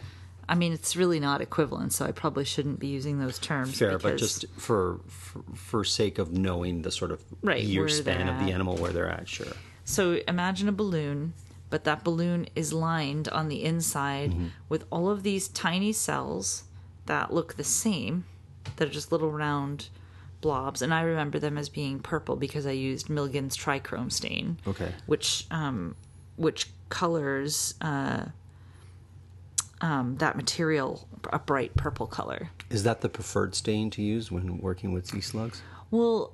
I 0.51 0.55
mean, 0.57 0.73
it's 0.73 0.97
really 0.97 1.21
not 1.21 1.41
equivalent, 1.41 1.93
so 1.93 2.05
I 2.05 2.13
probably 2.13 2.45
shouldn't 2.45 2.79
be 2.81 2.89
using 2.89 3.21
those 3.21 3.39
terms. 3.39 3.79
Fair, 3.79 3.99
but 3.99 4.17
just 4.19 4.45
for, 4.59 5.01
for 5.07 5.43
for 5.55 5.85
sake 5.85 6.19
of 6.19 6.33
knowing 6.33 6.83
the 6.83 6.91
sort 6.91 7.13
of 7.13 7.23
Right, 7.43 7.63
year 7.63 7.89
span 7.89 8.29
of 8.29 8.39
the 8.45 8.53
animal 8.53 8.77
where 8.77 8.91
they're 8.91 9.09
at, 9.09 9.29
sure. 9.29 9.53
So 9.85 10.19
imagine 10.29 10.69
a 10.69 10.73
balloon, 10.73 11.35
but 11.71 11.85
that 11.85 12.03
balloon 12.05 12.47
is 12.57 12.73
lined 12.73 13.29
on 13.29 13.49
the 13.49 13.63
inside 13.65 14.31
Mm-hmm. 14.33 14.47
with 14.69 14.85
all 14.91 15.09
of 15.09 15.23
these 15.23 15.47
tiny 15.49 15.93
cells 15.93 16.65
that 17.07 17.33
look 17.33 17.55
the 17.55 17.65
same, 17.65 18.25
that 18.77 18.89
are 18.89 18.93
just 18.93 19.13
little 19.13 19.31
round 19.31 19.89
blobs. 20.41 20.83
And 20.83 20.93
I 20.93 21.03
remember 21.03 21.39
them 21.39 21.57
as 21.59 21.69
being 21.69 22.01
purple 22.01 22.35
because 22.37 22.67
I 22.67 22.73
used 22.73 23.09
Milligan's 23.09 23.57
trichrome 23.57 24.11
stain, 24.11 24.59
Okay. 24.67 24.93
which 25.07 25.47
um, 25.51 25.95
which 26.37 26.69
colors 26.89 27.75
uh, 27.81 28.25
um, 29.81 30.17
that 30.17 30.37
material 30.37 31.09
a 31.33 31.39
bright 31.39 31.75
purple 31.77 32.07
color. 32.07 32.51
Is 32.71 32.83
that 32.85 33.01
the 33.01 33.09
preferred 33.09 33.55
stain 33.55 33.91
to 33.91 34.03
use 34.03 34.31
when 34.31 34.59
working 34.59 34.93
with 34.93 35.07
sea 35.07 35.21
slugs? 35.21 35.63
Well, 35.91 36.33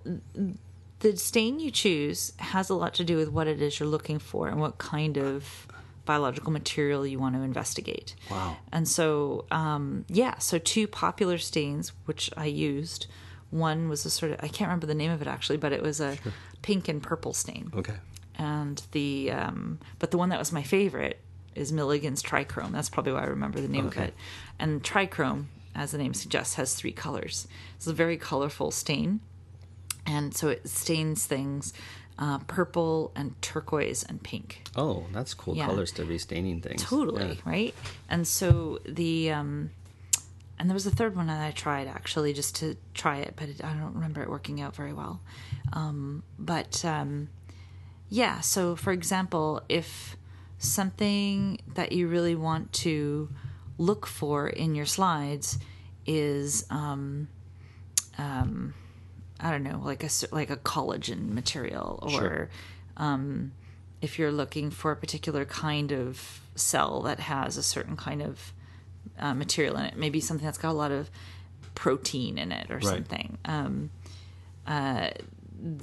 the 1.00 1.16
stain 1.16 1.58
you 1.58 1.70
choose 1.70 2.32
has 2.38 2.70
a 2.70 2.74
lot 2.74 2.94
to 2.94 3.04
do 3.04 3.16
with 3.16 3.28
what 3.28 3.46
it 3.46 3.60
is 3.60 3.78
you're 3.78 3.88
looking 3.88 4.18
for 4.18 4.48
and 4.48 4.60
what 4.60 4.78
kind 4.78 5.16
of 5.16 5.66
biological 6.04 6.52
material 6.52 7.06
you 7.06 7.18
want 7.18 7.34
to 7.34 7.42
investigate. 7.42 8.14
Wow. 8.30 8.56
And 8.72 8.88
so, 8.88 9.44
um, 9.50 10.04
yeah, 10.08 10.38
so 10.38 10.58
two 10.58 10.86
popular 10.86 11.38
stains 11.38 11.92
which 12.04 12.30
I 12.36 12.46
used. 12.46 13.06
One 13.50 13.88
was 13.88 14.04
a 14.06 14.10
sort 14.10 14.32
of 14.32 14.38
I 14.42 14.48
can't 14.48 14.68
remember 14.68 14.86
the 14.86 14.94
name 14.94 15.10
of 15.10 15.20
it 15.20 15.28
actually, 15.28 15.58
but 15.58 15.72
it 15.72 15.82
was 15.82 16.00
a 16.00 16.16
pink 16.62 16.88
and 16.88 17.02
purple 17.02 17.32
stain. 17.32 17.70
Okay. 17.74 17.94
And 18.38 18.82
the 18.92 19.30
um, 19.32 19.78
but 19.98 20.10
the 20.10 20.18
one 20.18 20.28
that 20.30 20.38
was 20.38 20.52
my 20.52 20.62
favorite 20.62 21.20
is 21.56 21.72
Milligan's 21.72 22.22
trichrome. 22.22 22.72
That's 22.72 22.88
probably 22.90 23.12
why 23.12 23.22
I 23.22 23.26
remember 23.26 23.60
the 23.60 23.68
name 23.68 23.86
Okay. 23.86 24.02
of 24.02 24.08
it. 24.08 24.14
And 24.58 24.82
trichrome, 24.82 25.46
as 25.74 25.90
the 25.92 25.98
name 25.98 26.14
suggests, 26.14 26.54
has 26.54 26.74
three 26.74 26.92
colors. 26.92 27.48
It's 27.76 27.86
a 27.86 27.92
very 27.92 28.16
colorful 28.16 28.70
stain, 28.70 29.20
and 30.06 30.34
so 30.34 30.48
it 30.48 30.68
stains 30.68 31.26
things 31.26 31.72
uh, 32.18 32.38
purple 32.46 33.12
and 33.14 33.40
turquoise 33.42 34.02
and 34.02 34.22
pink. 34.22 34.62
Oh, 34.74 35.04
that's 35.12 35.34
cool 35.34 35.54
Yeah. 35.56 35.66
colors 35.66 35.92
to 35.92 36.04
be 36.04 36.16
staining 36.18 36.60
things. 36.62 36.82
Totally, 36.82 37.26
Yeah. 37.28 37.34
right? 37.44 37.74
And 38.08 38.26
so 38.26 38.78
the 38.86 39.32
um 39.32 39.70
and 40.58 40.70
there 40.70 40.74
was 40.74 40.86
a 40.86 40.90
third 40.90 41.14
one 41.14 41.26
that 41.26 41.44
I 41.46 41.50
tried 41.50 41.86
actually 41.88 42.32
just 42.32 42.56
to 42.56 42.78
try 42.94 43.18
it, 43.18 43.34
but 43.36 43.50
it, 43.50 43.62
I 43.62 43.74
don't 43.74 43.92
remember 43.92 44.22
it 44.22 44.30
working 44.30 44.62
out 44.62 44.74
very 44.74 44.94
well. 44.94 45.20
Um 45.74 46.22
but 46.38 46.82
um 46.86 47.28
yeah, 48.08 48.40
so 48.40 48.76
for 48.76 48.92
example, 48.92 49.60
if 49.68 50.15
something 50.58 51.58
that 51.74 51.92
you 51.92 52.08
really 52.08 52.34
want 52.34 52.72
to 52.72 53.28
look 53.78 54.06
for 54.06 54.48
in 54.48 54.74
your 54.74 54.86
slides 54.86 55.58
is 56.06 56.64
um 56.70 57.28
um 58.18 58.74
I 59.38 59.50
don't 59.50 59.64
know, 59.64 59.80
like 59.84 60.02
a 60.02 60.08
like 60.32 60.48
a 60.50 60.56
collagen 60.56 61.28
material 61.32 61.98
or 62.02 62.10
Sure. 62.10 62.50
um, 62.96 63.52
if 64.00 64.18
you're 64.18 64.32
looking 64.32 64.70
for 64.70 64.92
a 64.92 64.96
particular 64.96 65.44
kind 65.44 65.92
of 65.92 66.40
cell 66.54 67.02
that 67.02 67.20
has 67.20 67.58
a 67.58 67.62
certain 67.62 67.96
kind 67.96 68.22
of 68.22 68.52
uh, 69.18 69.34
material 69.34 69.76
in 69.76 69.84
it, 69.84 69.96
maybe 69.96 70.20
something 70.20 70.44
that's 70.46 70.56
got 70.56 70.70
a 70.70 70.72
lot 70.72 70.90
of 70.90 71.10
protein 71.74 72.38
in 72.38 72.50
it 72.50 72.70
or 72.70 72.80
something. 72.94 73.36
Um, 73.44 73.90
uh, 74.66 75.10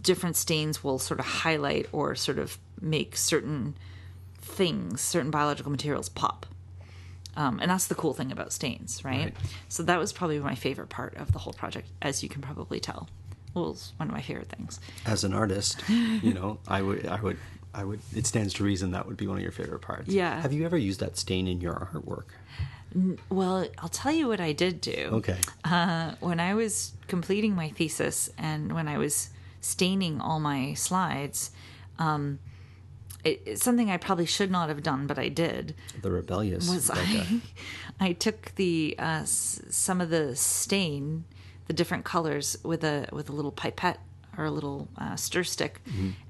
different 0.01 0.35
stains 0.35 0.83
will 0.83 0.97
sort 0.97 1.19
of 1.19 1.25
highlight 1.27 1.87
or 1.91 2.15
sort 2.15 2.39
of 2.39 2.57
make 2.81 3.15
certain 3.15 3.75
things, 4.43 5.01
certain 5.01 5.31
biological 5.31 5.71
materials 5.71 6.09
pop. 6.09 6.45
Um, 7.35 7.59
and 7.59 7.71
that's 7.71 7.87
the 7.87 7.95
cool 7.95 8.13
thing 8.13 8.31
about 8.31 8.53
stains, 8.53 9.03
right? 9.03 9.25
Right. 9.25 9.35
So 9.67 9.81
that 9.83 9.97
was 9.97 10.13
probably 10.13 10.39
my 10.39 10.55
favorite 10.55 10.89
part 10.89 11.15
of 11.15 11.31
the 11.31 11.39
whole 11.39 11.53
project, 11.53 11.87
as 12.01 12.21
you 12.21 12.29
can 12.29 12.41
probably 12.41 12.79
tell. 12.79 13.09
Well, 13.53 13.71
it's 13.71 13.93
one 13.97 14.09
of 14.09 14.13
my 14.13 14.21
favorite 14.21 14.49
things. 14.49 14.79
As 15.05 15.23
an 15.23 15.33
artist, 15.33 15.81
you 15.87 16.33
know, 16.33 16.59
I 16.67 16.81
would, 16.81 17.05
I 17.07 17.19
would, 17.21 17.37
I 17.73 17.83
would. 17.83 18.01
It 18.15 18.27
stands 18.27 18.53
to 18.55 18.63
reason 18.63 18.91
that 18.91 19.07
would 19.07 19.17
be 19.17 19.25
one 19.25 19.37
of 19.37 19.43
your 19.43 19.51
favorite 19.51 19.79
parts. 19.81 20.09
Yeah. 20.09 20.41
Have 20.41 20.53
you 20.53 20.65
ever 20.65 20.77
used 20.77 20.99
that 20.99 21.17
stain 21.17 21.47
in 21.47 21.59
your 21.59 21.89
artwork? 21.91 22.25
Well, 23.29 23.67
I'll 23.79 23.89
tell 23.89 24.11
you 24.11 24.27
what 24.27 24.39
I 24.39 24.51
did 24.51 24.79
do. 24.81 25.09
Okay. 25.13 25.37
Uh, 25.63 26.13
when 26.19 26.39
I 26.39 26.53
was 26.53 26.93
completing 27.07 27.55
my 27.55 27.69
thesis 27.69 28.29
and 28.37 28.73
when 28.73 28.87
I 28.87 28.99
was 28.99 29.29
staining 29.61 30.21
all 30.21 30.39
my 30.39 30.75
slides, 30.75 31.49
um, 31.97 32.39
it, 33.23 33.41
it's 33.45 33.63
something 33.63 33.89
I 33.89 33.97
probably 33.97 34.25
should 34.25 34.51
not 34.51 34.69
have 34.69 34.83
done, 34.83 35.07
but 35.07 35.17
I 35.17 35.29
did. 35.29 35.75
The 36.01 36.11
rebellious. 36.11 36.69
Was 36.69 36.89
Becka. 36.89 37.25
I? 37.27 37.41
I 38.09 38.13
took 38.13 38.53
the 38.55 38.95
uh, 38.99 39.21
s- 39.23 39.61
some 39.69 40.01
of 40.01 40.09
the 40.09 40.35
stain, 40.35 41.25
the 41.67 41.73
different 41.73 42.03
colors, 42.05 42.57
with 42.63 42.83
a 42.83 43.07
with 43.11 43.29
a 43.29 43.33
little 43.33 43.51
pipette 43.51 43.99
or 44.37 44.45
a 44.45 44.51
little 44.51 44.87
uh, 44.97 45.15
stir 45.15 45.43
stick, 45.43 45.79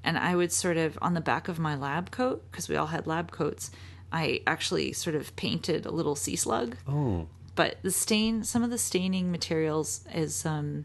and 0.04 0.18
I 0.18 0.36
would 0.36 0.52
sort 0.52 0.76
of 0.76 0.98
on 1.00 1.14
the 1.14 1.20
back 1.22 1.48
of 1.48 1.58
my 1.58 1.74
lab 1.74 2.10
coat 2.10 2.44
because 2.50 2.68
we 2.68 2.76
all 2.76 2.88
had 2.88 3.06
lab 3.06 3.30
coats. 3.30 3.70
I 4.12 4.42
actually 4.46 4.92
sort 4.92 5.16
of 5.16 5.34
painted 5.36 5.86
a 5.86 5.90
little 5.90 6.14
sea 6.14 6.36
slug 6.36 6.76
Oh, 6.86 7.26
but 7.56 7.78
the 7.82 7.90
stain 7.90 8.44
some 8.44 8.62
of 8.62 8.70
the 8.70 8.78
staining 8.78 9.32
materials 9.32 10.04
is 10.14 10.46
um 10.46 10.84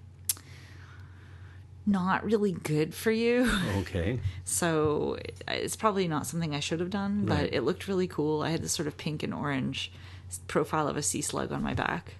not 1.91 2.23
really 2.23 2.51
good 2.51 2.93
for 2.93 3.11
you 3.11 3.49
okay. 3.77 4.19
so 4.45 5.17
it's 5.47 5.75
probably 5.75 6.07
not 6.07 6.25
something 6.27 6.53
i 6.55 6.59
should 6.59 6.79
have 6.79 6.89
done 6.89 7.25
but 7.25 7.37
Right. 7.37 7.53
it 7.53 7.61
looked 7.61 7.87
really 7.87 8.07
cool 8.07 8.41
i 8.41 8.49
had 8.49 8.61
this 8.61 8.71
sort 8.71 8.87
of 8.87 8.97
pink 8.97 9.23
and 9.23 9.33
orange 9.33 9.91
profile 10.47 10.87
of 10.87 10.95
a 10.97 11.01
sea 11.01 11.21
slug 11.21 11.51
on 11.51 11.63
my 11.63 11.73
back 11.73 12.15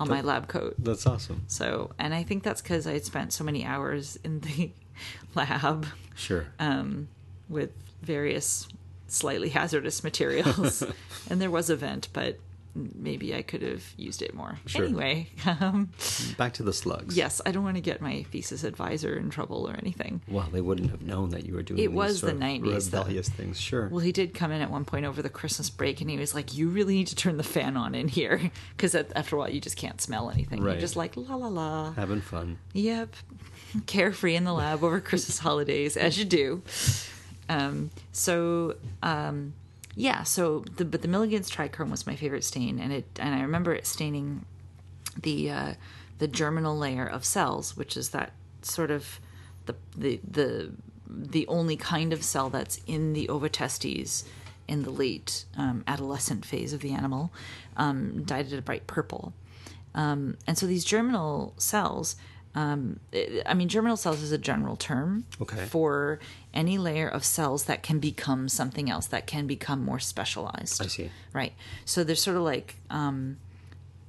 on 0.00 0.08
my 0.08 0.20
lab 0.22 0.48
coat 0.48 0.74
That's 0.78 1.06
awesome. 1.06 1.42
so 1.46 1.90
and 1.98 2.14
i 2.14 2.22
think 2.22 2.42
that's 2.42 2.62
because 2.62 2.86
i 2.86 2.92
had 2.92 3.04
spent 3.04 3.32
so 3.32 3.44
many 3.44 3.64
hours 3.64 4.18
in 4.24 4.40
the 4.40 4.70
lab 5.34 5.86
Sure. 6.14 6.46
um, 6.58 7.08
with 7.48 7.70
various 8.02 8.68
slightly 9.08 9.48
hazardous 9.50 10.02
materials. 10.04 10.82
and 11.30 11.40
there 11.40 11.50
was 11.50 11.68
a 11.70 11.76
vent, 11.76 12.08
but 12.12 12.38
maybe 12.74 13.34
I 13.34 13.42
could 13.42 13.62
have 13.62 13.82
used 13.96 14.22
it 14.22 14.34
more. 14.34 14.58
Sure. 14.66 14.84
Anyway, 14.84 15.28
um, 15.46 15.90
Back 16.38 16.54
to 16.54 16.62
the 16.62 16.72
slugs. 16.72 17.16
yes, 17.16 17.40
I 17.44 17.52
don't 17.52 17.64
want 17.64 17.76
to 17.76 17.82
get 17.82 18.00
my 18.00 18.22
thesis 18.30 18.64
advisor 18.64 19.16
in 19.16 19.30
trouble 19.30 19.68
or 19.68 19.74
anything. 19.74 20.22
Well, 20.28 20.48
they 20.50 20.60
wouldn't 20.60 20.90
have 20.90 21.02
known 21.02 21.30
that 21.30 21.44
you 21.44 21.54
were 21.54 21.62
doing. 21.62 21.80
It 21.80 21.92
was 21.92 22.20
the 22.20 22.28
of 22.32 22.38
90s, 22.38 22.90
though. 22.90 22.98
rebellious 23.00 23.28
things. 23.28 23.60
Sure. 23.60 23.88
Well, 23.88 24.00
he 24.00 24.12
did 24.12 24.32
come 24.34 24.50
in 24.52 24.62
at 24.62 24.70
one 24.70 24.84
point 24.84 25.04
over 25.06 25.20
the 25.22 25.28
Christmas 25.28 25.68
break, 25.70 26.00
and 26.00 26.08
he 26.08 26.16
was 26.18 26.34
like, 26.34 26.54
"You 26.54 26.68
really 26.68 26.94
need 26.94 27.08
to 27.08 27.16
turn 27.16 27.36
the 27.36 27.42
fan 27.42 27.76
on 27.76 27.94
in 27.94 28.08
here, 28.08 28.40
because 28.76 28.94
after 28.94 29.36
a 29.36 29.38
while, 29.38 29.50
you 29.50 29.60
just 29.60 29.76
can't 29.76 30.00
smell 30.00 30.30
anything. 30.30 30.62
Right. 30.62 30.72
You're 30.72 30.80
just 30.80 30.96
like 30.96 31.16
la 31.16 31.34
la 31.36 31.48
la. 31.48 31.92
Having 31.92 32.22
fun. 32.22 32.58
Yep, 32.72 33.14
carefree 33.86 34.34
in 34.36 34.44
the 34.44 34.52
lab 34.52 34.82
over 34.82 35.00
Christmas 35.00 35.38
holidays, 35.38 35.96
as 35.96 36.18
you 36.18 36.24
do. 36.24 36.62
Um, 37.48 37.90
so, 38.12 38.76
um, 39.02 39.52
yeah. 39.94 40.22
So, 40.22 40.64
the, 40.76 40.84
but 40.84 41.02
the 41.02 41.08
Milligan's 41.08 41.50
trichrome 41.50 41.90
was 41.90 42.06
my 42.06 42.16
favorite 42.16 42.44
stain, 42.44 42.78
and 42.78 42.92
it 42.92 43.06
and 43.18 43.34
I 43.34 43.42
remember 43.42 43.74
it 43.74 43.86
staining 43.86 44.44
the 45.20 45.50
uh, 45.50 45.74
the 46.18 46.28
germinal 46.28 46.76
layer 46.76 47.06
of 47.06 47.24
cells, 47.24 47.76
which 47.76 47.96
is 47.96 48.10
that 48.10 48.32
sort 48.62 48.90
of 48.90 49.20
the 49.66 49.74
the 49.96 50.20
the 50.28 50.72
the 51.08 51.46
only 51.46 51.76
kind 51.76 52.12
of 52.12 52.22
cell 52.22 52.48
that's 52.48 52.80
in 52.86 53.12
the 53.12 53.28
ovotestes 53.28 54.24
in 54.68 54.82
the 54.84 54.90
late 54.90 55.44
um, 55.56 55.84
adolescent 55.86 56.44
phase 56.44 56.72
of 56.72 56.80
the 56.80 56.92
animal, 56.92 57.30
um, 57.76 58.22
dyed 58.24 58.46
it 58.52 58.58
a 58.58 58.62
bright 58.62 58.86
purple. 58.86 59.34
Um, 59.94 60.38
and 60.46 60.56
so 60.56 60.66
these 60.66 60.84
germinal 60.84 61.52
cells, 61.58 62.16
um, 62.54 63.00
I 63.14 63.42
I 63.46 63.54
mean, 63.54 63.68
germinal 63.68 63.96
cells 63.96 64.20
is 64.22 64.32
a 64.32 64.38
general 64.38 64.76
term 64.76 65.24
Okay. 65.40 65.64
for 65.66 66.18
any 66.52 66.76
layer 66.78 67.08
of 67.08 67.24
cells 67.24 67.64
that 67.64 67.82
can 67.82 67.98
become 67.98 68.48
something 68.48 68.90
else, 68.90 69.06
that 69.08 69.26
can 69.26 69.46
become 69.46 69.82
more 69.84 69.98
specialized. 69.98 70.82
I 70.82 70.86
see. 70.88 71.10
Right. 71.32 71.54
So 71.84 72.04
there's 72.04 72.22
sort 72.22 72.36
of 72.36 72.42
like, 72.42 72.76
um, 72.90 73.38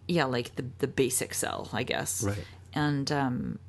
yeah, 0.07 0.25
like 0.25 0.55
the 0.57 0.65
the 0.79 0.88
basic 0.88 1.33
cell, 1.33 1.69
I 1.71 1.83
guess. 1.83 2.23
Right. 2.23 2.45
And 2.73 3.12
um, 3.12 3.59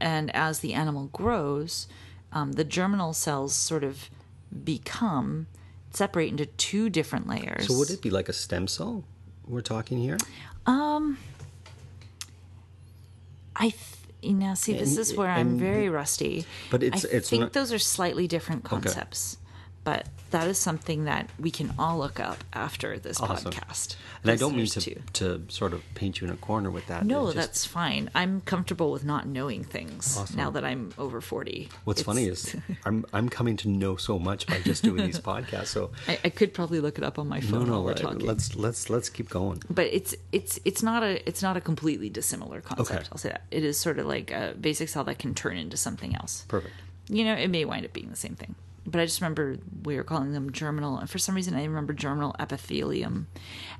and 0.00 0.34
as 0.34 0.60
the 0.60 0.72
animal 0.74 1.08
grows, 1.12 1.86
um, 2.32 2.52
the 2.52 2.64
germinal 2.64 3.12
cells 3.12 3.54
sort 3.54 3.84
of 3.84 4.10
become 4.64 5.46
separate 5.90 6.30
into 6.30 6.46
two 6.46 6.90
different 6.90 7.28
layers. 7.28 7.68
So 7.68 7.78
would 7.78 7.90
it 7.90 8.02
be 8.02 8.10
like 8.10 8.28
a 8.28 8.32
stem 8.32 8.66
cell 8.66 9.04
we're 9.46 9.60
talking 9.60 9.98
here? 9.98 10.16
I 13.56 13.70
th- 13.70 13.76
you 14.22 14.32
know, 14.34 14.54
see, 14.54 14.72
this 14.72 14.90
And- 14.90 14.98
is 15.00 15.14
where 15.14 15.28
I'm 15.30 15.58
very 15.58 15.88
rusty. 15.88 16.46
But 16.70 16.82
it's- 16.82 17.04
I 17.04 17.08
it's 17.16 17.28
think 17.28 17.40
not- 17.42 17.52
those 17.52 17.72
are 17.72 17.78
slightly 17.78 18.26
different 18.26 18.64
concepts. 18.64 19.36
But 19.84 20.08
that 20.34 20.48
is 20.48 20.58
something 20.58 21.04
that 21.04 21.30
we 21.38 21.50
can 21.50 21.72
all 21.78 21.98
look 21.98 22.18
up 22.20 22.42
after 22.52 22.98
this 22.98 23.20
Awesome. 23.20 23.52
podcast. 23.52 23.96
And 24.22 24.30
I 24.30 24.36
don't 24.36 24.56
mean 24.56 24.66
to 24.66 24.80
too. 24.80 25.00
to 25.14 25.42
sort 25.48 25.72
of 25.72 25.82
paint 25.94 26.20
you 26.20 26.26
in 26.26 26.32
a 26.32 26.36
corner 26.36 26.70
with 26.70 26.86
that. 26.88 27.04
No, 27.06 27.24
just- 27.26 27.36
that's 27.36 27.64
fine. 27.64 28.10
I'm 28.14 28.40
comfortable 28.42 28.90
with 28.90 29.04
not 29.04 29.26
knowing 29.26 29.62
things 29.64 30.16
Awesome. 30.18 30.36
now 30.36 30.50
that 30.50 30.64
I'm 30.64 30.92
over 30.98 31.20
40. 31.20 31.68
What's 31.84 32.00
It's- 32.00 32.06
funny 32.06 32.26
is 32.26 32.54
I'm 32.84 33.04
I'm 33.12 33.28
coming 33.28 33.56
to 33.58 33.68
know 33.68 33.96
so 33.96 34.18
much 34.18 34.46
by 34.46 34.58
just 34.60 34.82
doing 34.82 35.04
these 35.06 35.20
podcasts. 35.32 35.68
So 35.68 35.90
I, 36.08 36.18
I 36.24 36.28
could 36.30 36.52
probably 36.52 36.80
look 36.80 36.98
it 36.98 37.04
up 37.04 37.18
on 37.18 37.28
my 37.28 37.40
phone 37.40 37.66
no, 37.66 37.72
while 37.72 37.82
we're 37.84 37.88
let, 37.92 37.98
talking. 37.98 38.26
let's 38.26 38.54
let's 38.56 38.90
let's 38.90 39.08
keep 39.08 39.28
going. 39.30 39.62
but 39.70 39.86
it's 39.86 40.14
it's 40.32 40.58
it's 40.64 40.82
not 40.82 41.02
a 41.02 41.26
it's 41.28 41.42
not 41.42 41.56
a 41.56 41.60
completely 41.60 42.10
dissimilar 42.10 42.60
concept. 42.60 42.90
Okay. 42.90 43.08
I'll 43.12 43.18
say 43.18 43.28
that 43.30 43.42
it 43.50 43.62
is 43.64 43.78
sort 43.78 43.98
of 44.00 44.06
like 44.06 44.30
a 44.32 44.54
basic 44.60 44.88
cell 44.88 45.04
that 45.04 45.18
can 45.18 45.32
turn 45.34 45.56
into 45.56 45.76
something 45.76 46.14
else. 46.16 46.44
Perfect. 46.48 46.74
You 47.08 47.24
know, 47.24 47.34
it 47.34 47.48
may 47.48 47.64
wind 47.64 47.84
up 47.84 47.92
being 47.92 48.10
the 48.10 48.16
same 48.16 48.34
thing. 48.34 48.54
But 48.86 49.00
I 49.00 49.06
just 49.06 49.20
remember 49.20 49.56
we 49.82 49.96
were 49.96 50.04
calling 50.04 50.32
them 50.32 50.52
germinal, 50.52 50.98
and 50.98 51.08
for 51.08 51.18
some 51.18 51.34
reason 51.34 51.54
I 51.54 51.64
remember 51.64 51.94
germinal 51.94 52.36
epithelium, 52.38 53.28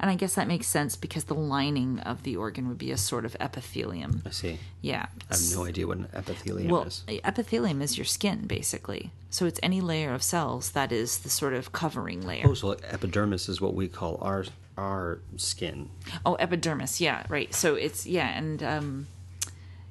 and 0.00 0.11
I 0.11 0.14
guess 0.14 0.34
that 0.34 0.49
makes 0.49 0.66
sense 0.66 0.96
because 0.96 1.25
the 1.25 1.34
lining 1.34 1.99
of 2.00 2.23
the 2.23 2.37
organ 2.37 2.68
would 2.68 2.78
be 2.78 2.90
a 2.90 2.96
sort 2.96 3.25
of 3.26 3.37
epithelium. 3.38 4.23
I 4.25 4.30
see. 4.30 4.58
Yeah. 4.80 5.06
I 5.30 5.34
have 5.37 5.42
no 5.54 5.64
idea 5.66 5.87
what 5.87 5.99
an 5.99 6.08
epithelium 6.14 6.70
Well, 6.70 6.84
is. 6.84 7.04
epithelium 7.06 7.82
is 7.82 7.99
your 7.99 8.06
skin, 8.06 8.46
basically. 8.46 9.11
So 9.28 9.44
it's 9.44 9.61
any 9.62 9.80
layer 9.82 10.14
of 10.14 10.23
cells 10.23 10.70
that 10.70 10.90
is 10.90 11.18
the 11.18 11.28
sort 11.28 11.52
of 11.52 11.73
covering 11.73 12.23
layer. 12.26 12.46
Oh, 12.46 12.54
so 12.54 12.73
epidermis 12.73 13.49
is 13.49 13.61
what 13.61 13.75
we 13.75 13.88
call 13.88 14.18
our 14.23 14.44
our 14.78 15.20
skin. 15.37 15.90
Oh, 16.24 16.35
epidermis. 16.37 17.00
Yeah, 17.00 17.24
right. 17.28 17.52
So 17.55 17.74
it's 17.74 18.07
yeah, 18.07 18.37
and 18.38 18.62
um, 18.62 19.07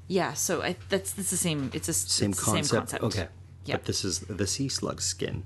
yeah. 0.08 0.34
So 0.34 0.62
I 0.64 0.76
that's 0.90 1.12
that's 1.14 1.30
the 1.30 1.38
same. 1.38 1.70
It's 1.74 1.88
a 1.88 1.94
Same 1.94 2.32
it's 2.32 2.40
the 2.40 2.46
concept. 2.46 2.68
Same 2.70 2.80
concept. 2.80 3.04
Okay. 3.04 3.28
Yeah. 3.66 3.76
But 3.78 3.86
this 3.86 4.04
is 4.04 4.20
the 4.20 4.48
sea 4.48 4.70
slug's 4.70 5.06
skin. 5.06 5.44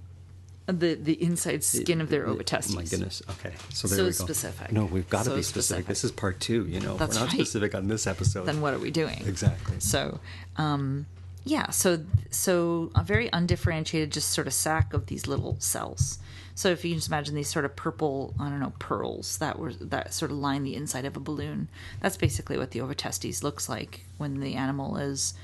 the 0.66 0.96
the 0.96 1.22
inside 1.24 1.64
skin 1.64 2.02
of 2.02 2.10
their 2.10 2.28
Oh 2.28 2.32
ovotestes. 2.34 2.76
my 2.76 2.84
goodness. 2.84 3.22
Okay. 3.30 3.54
So 3.74 3.88
there 3.88 3.98
So 4.00 4.04
we 4.04 4.10
go. 4.10 4.12
specific. 4.12 4.72
No, 4.72 4.86
we've 4.86 5.10
got 5.10 5.20
to 5.26 5.30
So 5.30 5.36
be 5.36 5.42
specific. 5.44 5.86
specific. 5.86 5.86
This 5.88 6.04
is 6.04 6.12
part 6.12 6.40
two. 6.40 6.66
You 6.68 6.80
know, 6.82 6.98
That's 6.98 7.16
we're 7.16 7.22
not 7.22 7.28
right. 7.32 7.36
specific 7.42 7.76
on 7.76 7.88
this 7.88 8.06
episode. 8.08 8.46
Then 8.46 8.60
what 8.62 8.74
are 8.74 8.80
we 8.80 8.92
doing? 8.92 9.24
Exactly. 9.26 9.80
So, 9.80 10.20
um, 10.58 11.06
yeah. 11.46 11.70
So 11.70 12.04
so 12.32 12.92
a 12.96 13.04
very 13.04 13.30
undifferentiated, 13.32 14.12
just 14.12 14.32
sort 14.32 14.48
of 14.48 14.54
sack 14.54 14.94
of 14.94 15.06
these 15.06 15.26
little 15.28 15.56
cells. 15.60 16.20
So 16.56 16.70
if 16.70 16.84
you 16.84 16.90
can 16.92 16.98
just 16.98 17.08
imagine 17.10 17.36
these 17.36 17.48
sort 17.50 17.66
of 17.66 17.76
purple, 17.76 18.34
I 18.40 18.50
don't 18.50 18.60
know, 18.60 18.74
pearls 18.80 19.38
that 19.38 19.60
were 19.60 19.74
that 19.74 20.12
sort 20.14 20.32
of 20.32 20.38
line 20.38 20.64
the 20.64 20.76
inside 20.76 21.06
of 21.06 21.16
a 21.16 21.20
balloon. 21.20 21.70
That's 22.02 22.18
basically 22.18 22.58
what 22.58 22.72
the 22.72 22.82
ovotestes 22.82 23.44
looks 23.44 23.70
like 23.70 24.02
when 24.18 24.40
the 24.40 24.56
animal 24.56 24.98
is 24.98 25.36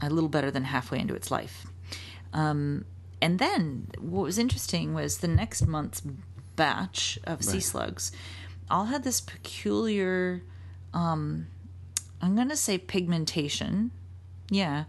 a 0.00 0.08
little 0.10 0.30
better 0.30 0.50
than 0.50 0.64
halfway 0.64 0.98
into 0.98 1.14
its 1.14 1.30
life. 1.30 1.66
Um, 2.36 2.84
and 3.20 3.38
then 3.38 3.88
what 3.98 4.22
was 4.22 4.38
interesting 4.38 4.94
was 4.94 5.18
the 5.18 5.28
next 5.28 5.66
month's 5.66 6.02
batch 6.54 7.18
of 7.24 7.42
sea 7.42 7.54
Right. 7.54 7.62
slugs 7.62 8.12
all 8.70 8.86
had 8.86 9.04
this 9.04 9.20
peculiar 9.20 10.42
um, 10.92 11.46
I'm 12.20 12.34
going 12.34 12.48
to 12.48 12.56
say 12.56 12.78
pigmentation, 12.78 13.90
yeah, 14.50 14.84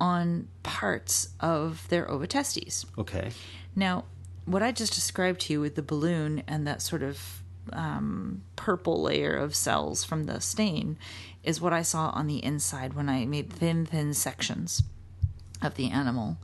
on 0.00 0.48
parts 0.62 1.28
of 1.40 1.86
their 1.88 2.10
ovotestes. 2.10 2.84
Okay. 2.98 3.30
Now, 3.76 4.04
what 4.44 4.62
I 4.62 4.72
just 4.72 4.92
described 4.94 5.40
to 5.42 5.52
you 5.52 5.60
with 5.60 5.76
the 5.76 5.82
balloon 5.82 6.42
and 6.48 6.66
that 6.66 6.82
sort 6.82 7.02
of 7.02 7.42
um, 7.72 8.42
purple 8.56 9.02
layer 9.02 9.34
of 9.34 9.54
cells 9.54 10.04
from 10.04 10.24
the 10.24 10.40
stain 10.40 10.98
is 11.44 11.60
what 11.60 11.72
I 11.72 11.82
saw 11.82 12.10
on 12.10 12.26
the 12.26 12.44
inside 12.44 12.94
when 12.94 13.08
I 13.08 13.24
made 13.24 13.50
thin, 13.52 13.86
thin 13.86 14.12
sections 14.12 14.82
of 15.62 15.76
the 15.76 15.90
animal. 15.90 16.36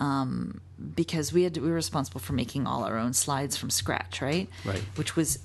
Um, 0.00 0.60
because 0.96 1.32
we 1.32 1.44
had 1.44 1.54
to, 1.54 1.60
we 1.60 1.68
were 1.68 1.74
responsible 1.74 2.20
for 2.20 2.32
making 2.32 2.66
all 2.66 2.82
our 2.84 2.96
own 2.98 3.12
slides 3.12 3.56
from 3.56 3.70
scratch, 3.70 4.20
right? 4.20 4.48
Right. 4.64 4.82
Which 4.96 5.14
was 5.14 5.38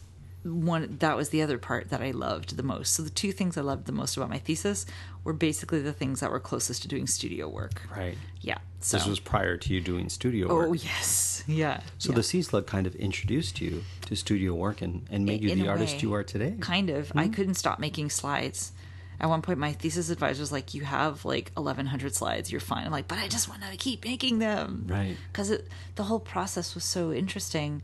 one 0.44 0.98
that 1.00 1.18
was 1.18 1.30
the 1.30 1.42
other 1.42 1.58
part 1.58 1.90
that 1.90 2.02
I 2.02 2.12
loved 2.12 2.56
the 2.58 2.64
most. 2.64 2.94
So 2.94 3.04
the 3.04 3.10
two 3.10 3.32
things 3.32 3.58
I 3.58 3.62
loved 3.62 3.86
the 3.86 3.92
most 3.92 4.16
about 4.18 4.30
my 4.30 4.38
thesis 4.40 4.86
were 5.24 5.34
basically 5.34 5.82
the 5.82 5.92
things 5.94 6.22
that 6.22 6.32
were 6.32 6.40
closest 6.40 6.84
to 6.84 6.88
doing 6.88 7.06
studio 7.06 7.50
work. 7.50 7.82
Right. 7.96 8.18
Yeah. 8.42 8.58
So 8.80 8.98
This 8.98 9.06
was 9.08 9.20
prior 9.20 9.58
to 9.58 9.74
you 9.74 9.82
doing 9.82 10.08
studio 10.10 10.48
Oh 10.50 10.70
work. 10.70 10.84
yes, 10.84 11.44
yeah. 11.48 11.82
So 11.98 12.14
the 12.14 12.24
sea 12.24 12.42
slug 12.42 12.66
kind 12.66 12.88
of 12.88 12.96
introduced 12.96 13.60
you 13.60 13.84
to 14.06 14.16
studio 14.16 14.54
work 14.54 14.82
and, 14.82 15.06
and 15.12 15.26
made 15.26 15.42
you 15.44 15.50
In 15.50 15.60
the 15.60 15.68
artist 15.68 15.96
way. 15.98 16.02
you 16.04 16.14
are 16.14 16.24
today. 16.24 16.56
Kind 16.62 16.90
of. 16.90 17.12
I 17.16 17.28
couldn't 17.28 17.56
stop 17.56 17.80
making 17.80 18.10
slides. 18.10 18.72
At 19.20 19.30
one 19.30 19.42
point, 19.42 19.58
my 19.58 19.74
thesis 19.74 20.10
advisor 20.10 20.42
was 20.42 20.52
like, 20.52 20.74
"You 20.74 20.84
have 20.84 21.26
like 21.26 21.52
1,100 21.56 22.14
slides. 22.14 22.52
You're 22.52 22.62
fine." 22.62 22.86
I'm 22.86 22.92
like, 22.92 23.08
"But 23.08 23.18
I 23.18 23.28
just 23.28 23.50
want 23.50 23.62
to 23.64 23.76
keep 23.78 24.06
making 24.06 24.40
them." 24.40 24.86
Right. 24.88 25.18
Because 25.32 25.52
the 25.96 26.04
whole 26.04 26.20
process 26.20 26.76
was 26.76 26.84
so 26.84 27.12
interesting. 27.12 27.82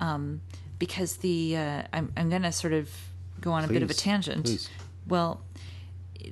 Um, 0.00 0.42
because 0.78 1.16
the 1.16 1.56
uh, 1.56 1.82
I'm 1.92 2.12
I'm 2.16 2.30
gonna 2.30 2.52
sort 2.52 2.72
of 2.72 2.90
go 3.40 3.52
on 3.52 3.64
a 3.64 3.68
bit 3.68 3.82
of 3.82 3.90
a 3.90 3.94
tangent. 3.94 4.44
please. 4.44 4.68
Well, 5.08 5.40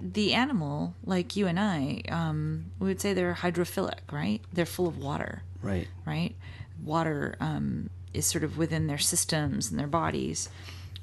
the 0.00 0.34
animal, 0.34 0.94
like 1.04 1.36
you 1.36 1.46
and 1.46 1.58
I, 1.58 2.02
um, 2.08 2.66
we 2.78 2.88
would 2.88 3.00
say 3.00 3.12
they're 3.12 3.34
hydrophilic, 3.34 4.00
right? 4.12 4.40
They're 4.52 4.66
full 4.66 4.88
of 4.88 4.98
water 4.98 5.42
Right. 5.62 5.86
right? 6.04 6.34
Water 6.82 7.36
um, 7.40 7.90
is 8.12 8.26
sort 8.26 8.44
of 8.44 8.58
within 8.58 8.86
their 8.86 8.98
systems 8.98 9.70
and 9.70 9.78
their 9.78 9.86
bodies. 9.86 10.48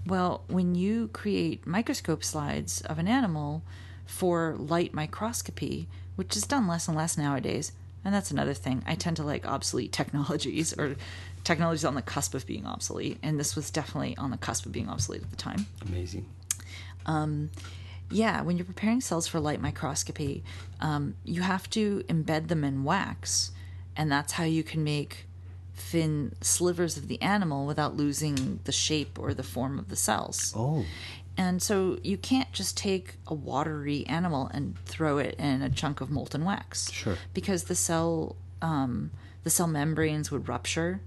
Well, 0.06 0.44
when 0.48 0.76
you 0.76 1.10
create 1.10 1.66
microscope 1.68 2.24
slides 2.24 2.82
of 2.82 3.00
an 3.00 3.08
animal 3.08 3.64
for 4.06 4.56
light 4.58 4.94
microscopy, 4.94 5.88
which 6.16 6.36
is 6.36 6.44
done 6.44 6.68
less 6.68 6.88
and 6.88 6.98
less 6.98 7.18
nowadays, 7.18 7.72
and 8.04 8.14
that's 8.14 8.32
another 8.32 8.54
thing. 8.54 8.84
I 8.88 8.96
tend 8.96 9.18
to 9.18 9.24
like 9.24 9.46
obsolete 9.46 9.92
technologies 9.92 10.74
or 10.78 10.96
technologies 11.44 11.86
on 11.86 11.96
the 11.96 12.02
cusp 12.02 12.34
of 12.34 12.46
being 12.46 12.66
obsolete, 12.66 13.18
and 13.24 13.40
this 13.40 13.56
was 13.56 13.70
definitely 13.70 14.18
on 14.18 14.32
the 14.32 14.38
cusp 14.38 14.66
of 14.66 14.72
being 14.72 14.90
obsolete 14.90 15.22
at 15.24 15.30
the 15.30 15.38
time 15.38 15.66
Amazing. 15.88 16.26
yeah, 18.10 18.42
when 18.42 18.58
you're 18.58 18.66
preparing 18.66 19.02
cells 19.02 19.28
for 19.28 19.40
light 19.40 19.62
microscopy, 19.62 20.44
um, 20.82 21.16
you 21.24 21.42
have 21.42 21.70
to 21.72 22.04
embed 22.10 22.48
them 22.48 22.64
in 22.64 22.84
wax, 22.84 23.52
and 23.96 24.12
that's 24.12 24.34
how 24.34 24.44
you 24.44 24.64
can 24.64 24.84
make 24.84 25.26
thin 25.76 26.34
slivers 26.42 26.98
of 26.98 27.08
the 27.08 27.22
animal 27.22 27.66
without 27.66 27.96
losing 27.96 28.60
the 28.66 28.72
shape 28.72 29.18
or 29.20 29.34
the 29.34 29.44
form 29.44 29.80
of 29.80 29.90
the 29.90 29.96
cells. 29.96 30.54
Oh. 30.56 30.86
And 31.38 31.62
so 31.62 31.98
you 32.04 32.18
can't 32.18 32.52
just 32.52 32.78
take 32.78 33.16
a 33.26 33.34
watery 33.34 34.06
animal 34.08 34.50
and 34.54 34.78
throw 34.86 35.18
it 35.18 35.36
in 35.40 35.62
a 35.62 35.70
chunk 35.70 36.02
of 36.02 36.12
molten 36.12 36.44
wax. 36.44 36.92
Sure. 36.92 37.18
Because 37.34 37.64
the 37.64 37.76
cell, 37.76 38.36
um, 38.62 39.12
the 39.44 39.50
cell 39.50 39.68
membranes 39.68 40.30
would 40.30 40.48
rupture, 40.48 41.02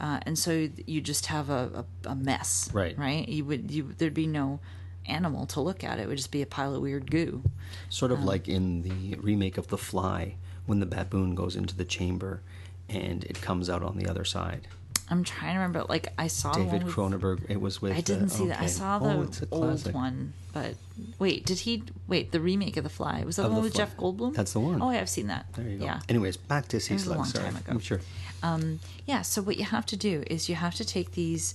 uh, 0.00 0.20
and 0.26 0.38
so 0.38 0.68
you 0.86 1.00
just 1.00 1.26
have 1.26 1.48
a, 1.48 1.84
a, 2.04 2.10
a 2.10 2.14
mess, 2.14 2.68
Right. 2.72 2.96
Right? 2.98 3.28
You 3.28 3.44
would 3.44 3.70
you 3.70 3.94
there'd 3.96 4.14
be 4.14 4.26
no 4.26 4.60
animal 5.06 5.46
to 5.46 5.60
look 5.60 5.82
at. 5.84 5.98
It 5.98 6.08
would 6.08 6.16
just 6.16 6.30
be 6.30 6.42
a 6.42 6.46
pile 6.46 6.74
of 6.74 6.82
weird 6.82 7.10
goo. 7.10 7.42
Sort 7.88 8.12
of 8.12 8.22
like 8.22 8.48
in 8.48 8.82
the 8.82 9.16
remake 9.16 9.58
of 9.58 9.68
The 9.68 9.78
Fly, 9.78 10.36
when 10.66 10.80
the 10.80 10.86
baboon 10.86 11.34
goes 11.34 11.56
into 11.56 11.76
the 11.76 11.84
chamber 11.84 12.42
and 12.88 13.24
it 13.24 13.40
comes 13.40 13.68
out 13.70 13.82
on 13.82 13.96
the 13.98 14.08
other 14.08 14.24
side. 14.24 14.66
I'm 15.10 15.24
trying 15.24 15.54
to 15.54 15.58
remember. 15.58 15.84
Like 15.88 16.08
I 16.16 16.28
saw 16.28 16.52
David 16.52 16.84
with- 16.84 16.94
Cronenberg. 16.94 17.50
It 17.50 17.60
was 17.60 17.82
with. 17.82 17.92
I 17.96 18.00
didn't 18.00 18.26
uh, 18.26 18.28
see 18.28 18.46
that. 18.48 18.58
I 18.60 18.64
okay. 18.64 18.68
saw 18.68 18.98
Oh, 19.02 19.24
the 19.24 19.46
a 19.46 19.54
old 19.54 19.92
one, 19.92 20.32
but 20.54 20.74
wait, 21.18 21.44
did 21.44 21.58
he 21.60 21.82
wait 22.08 22.32
the 22.32 22.40
remake 22.40 22.76
of 22.78 22.84
The 22.84 22.90
Fly? 22.90 23.22
Was 23.24 23.36
that 23.36 23.42
Of 23.42 23.50
the 23.50 23.54
one 23.54 23.62
The 23.62 23.66
with 23.66 23.74
Fly. 23.74 23.84
Jeff 23.84 23.96
Goldblum? 23.96 24.34
That's 24.34 24.52
the 24.54 24.60
one. 24.60 24.80
Oh, 24.80 24.90
yeah, 24.90 25.00
I've 25.00 25.10
seen 25.10 25.26
that. 25.26 25.46
There 25.54 25.68
you 25.68 25.78
go. 25.78 25.84
Yeah. 25.84 26.00
Anyways, 26.08 26.36
back 26.38 26.68
to 26.68 26.80
sea 26.80 26.94
was 26.94 27.02
a 27.02 27.06
slugs. 27.06 27.18
long 27.18 27.26
Sorry. 27.26 27.44
time 27.46 27.56
ago. 27.56 27.72
I'm 27.72 27.80
Sure. 27.80 28.00
Um, 28.42 28.80
yeah, 29.06 29.20
so 29.22 29.42
what 29.42 29.56
you 29.58 29.64
have 29.64 29.84
to 29.86 29.96
do 29.96 30.24
is 30.28 30.48
you 30.48 30.54
have 30.54 30.74
to 30.76 30.84
take 30.84 31.12
these 31.12 31.54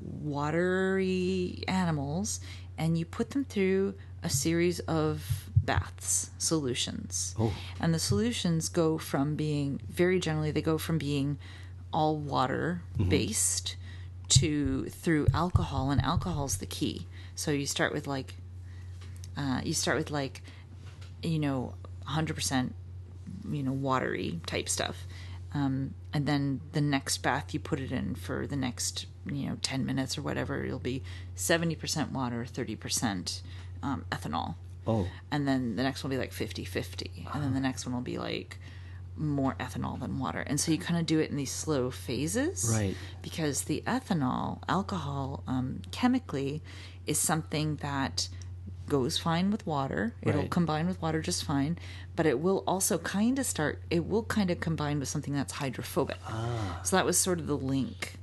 watery 0.00 1.62
animals 1.68 2.40
and 2.78 2.98
you 2.98 3.04
put 3.04 3.30
them 3.30 3.44
through 3.44 3.94
a 4.22 4.30
series 4.30 4.80
of 4.80 5.48
baths, 5.64 6.30
solutions. 6.38 7.34
Oh. 7.38 7.52
And 7.80 7.94
the 7.94 7.98
solutions 7.98 8.68
go 8.68 8.98
from 8.98 9.34
being, 9.34 9.80
very 9.88 10.20
generally, 10.20 10.50
they 10.50 10.62
go 10.62 10.78
from 10.78 10.98
being 10.98 11.38
all 11.92 12.16
water 12.16 12.82
based 13.08 13.76
to 14.28 14.86
through 14.86 15.28
alcohol, 15.32 15.90
and 15.90 16.00
alcohol's 16.00 16.56
the 16.56 16.66
key. 16.66 17.06
So 17.34 17.50
you 17.50 17.66
start 17.66 17.92
with 17.92 18.06
like, 18.06 18.34
uh, 19.36 19.60
you 19.64 19.74
start 19.74 19.98
with 19.98 20.10
like, 20.10 20.42
you 21.22 21.38
know, 21.38 21.74
100% 22.08 22.72
you 23.50 23.62
know 23.62 23.72
watery 23.72 24.40
type 24.46 24.68
stuff 24.68 25.06
um, 25.52 25.94
and 26.12 26.26
then 26.26 26.60
the 26.72 26.80
next 26.80 27.18
bath 27.18 27.54
you 27.54 27.60
put 27.60 27.80
it 27.80 27.92
in 27.92 28.14
for 28.14 28.46
the 28.46 28.56
next 28.56 29.06
you 29.26 29.46
know 29.48 29.56
10 29.62 29.84
minutes 29.84 30.18
or 30.18 30.22
whatever 30.22 30.64
it'll 30.64 30.78
be 30.78 31.02
70% 31.36 32.12
water 32.12 32.44
30% 32.48 33.42
um, 33.82 34.04
ethanol 34.10 34.54
Oh. 34.86 35.06
and 35.30 35.46
then 35.48 35.76
the 35.76 35.82
next 35.82 36.02
one 36.04 36.10
will 36.10 36.16
be 36.16 36.20
like 36.20 36.32
50 36.32 36.64
50 36.64 37.26
and 37.32 37.42
then 37.42 37.54
the 37.54 37.60
next 37.60 37.86
one 37.86 37.94
will 37.94 38.02
be 38.02 38.18
like 38.18 38.58
more 39.16 39.54
ethanol 39.60 39.98
than 40.00 40.18
water 40.18 40.40
and 40.40 40.58
so 40.60 40.72
you 40.72 40.78
kind 40.78 40.98
of 40.98 41.06
do 41.06 41.20
it 41.20 41.30
in 41.30 41.36
these 41.36 41.52
slow 41.52 41.90
phases 41.90 42.68
Right. 42.72 42.96
because 43.22 43.62
the 43.62 43.82
ethanol 43.86 44.58
alcohol 44.68 45.42
um, 45.46 45.82
chemically 45.92 46.62
is 47.06 47.18
something 47.18 47.76
that 47.76 48.28
goes 48.88 49.16
fine 49.16 49.50
with 49.50 49.66
water 49.66 50.12
it'll 50.20 50.42
Right. 50.42 50.50
combine 50.50 50.86
with 50.86 51.00
water 51.00 51.22
just 51.22 51.44
fine 51.44 51.78
but 52.16 52.26
it 52.26 52.38
will 52.40 52.62
also 52.66 52.98
kind 52.98 53.38
of 53.38 53.46
start 53.46 53.80
it 53.88 54.06
will 54.06 54.24
kind 54.24 54.50
of 54.50 54.60
combine 54.60 54.98
with 55.00 55.08
something 55.08 55.32
that's 55.32 55.54
hydrophobic 55.54 56.18
Ah. 56.28 56.80
so 56.84 56.96
that 56.96 57.06
was 57.06 57.16
sort 57.16 57.38
of 57.38 57.46
the 57.46 57.56
link 57.56 58.16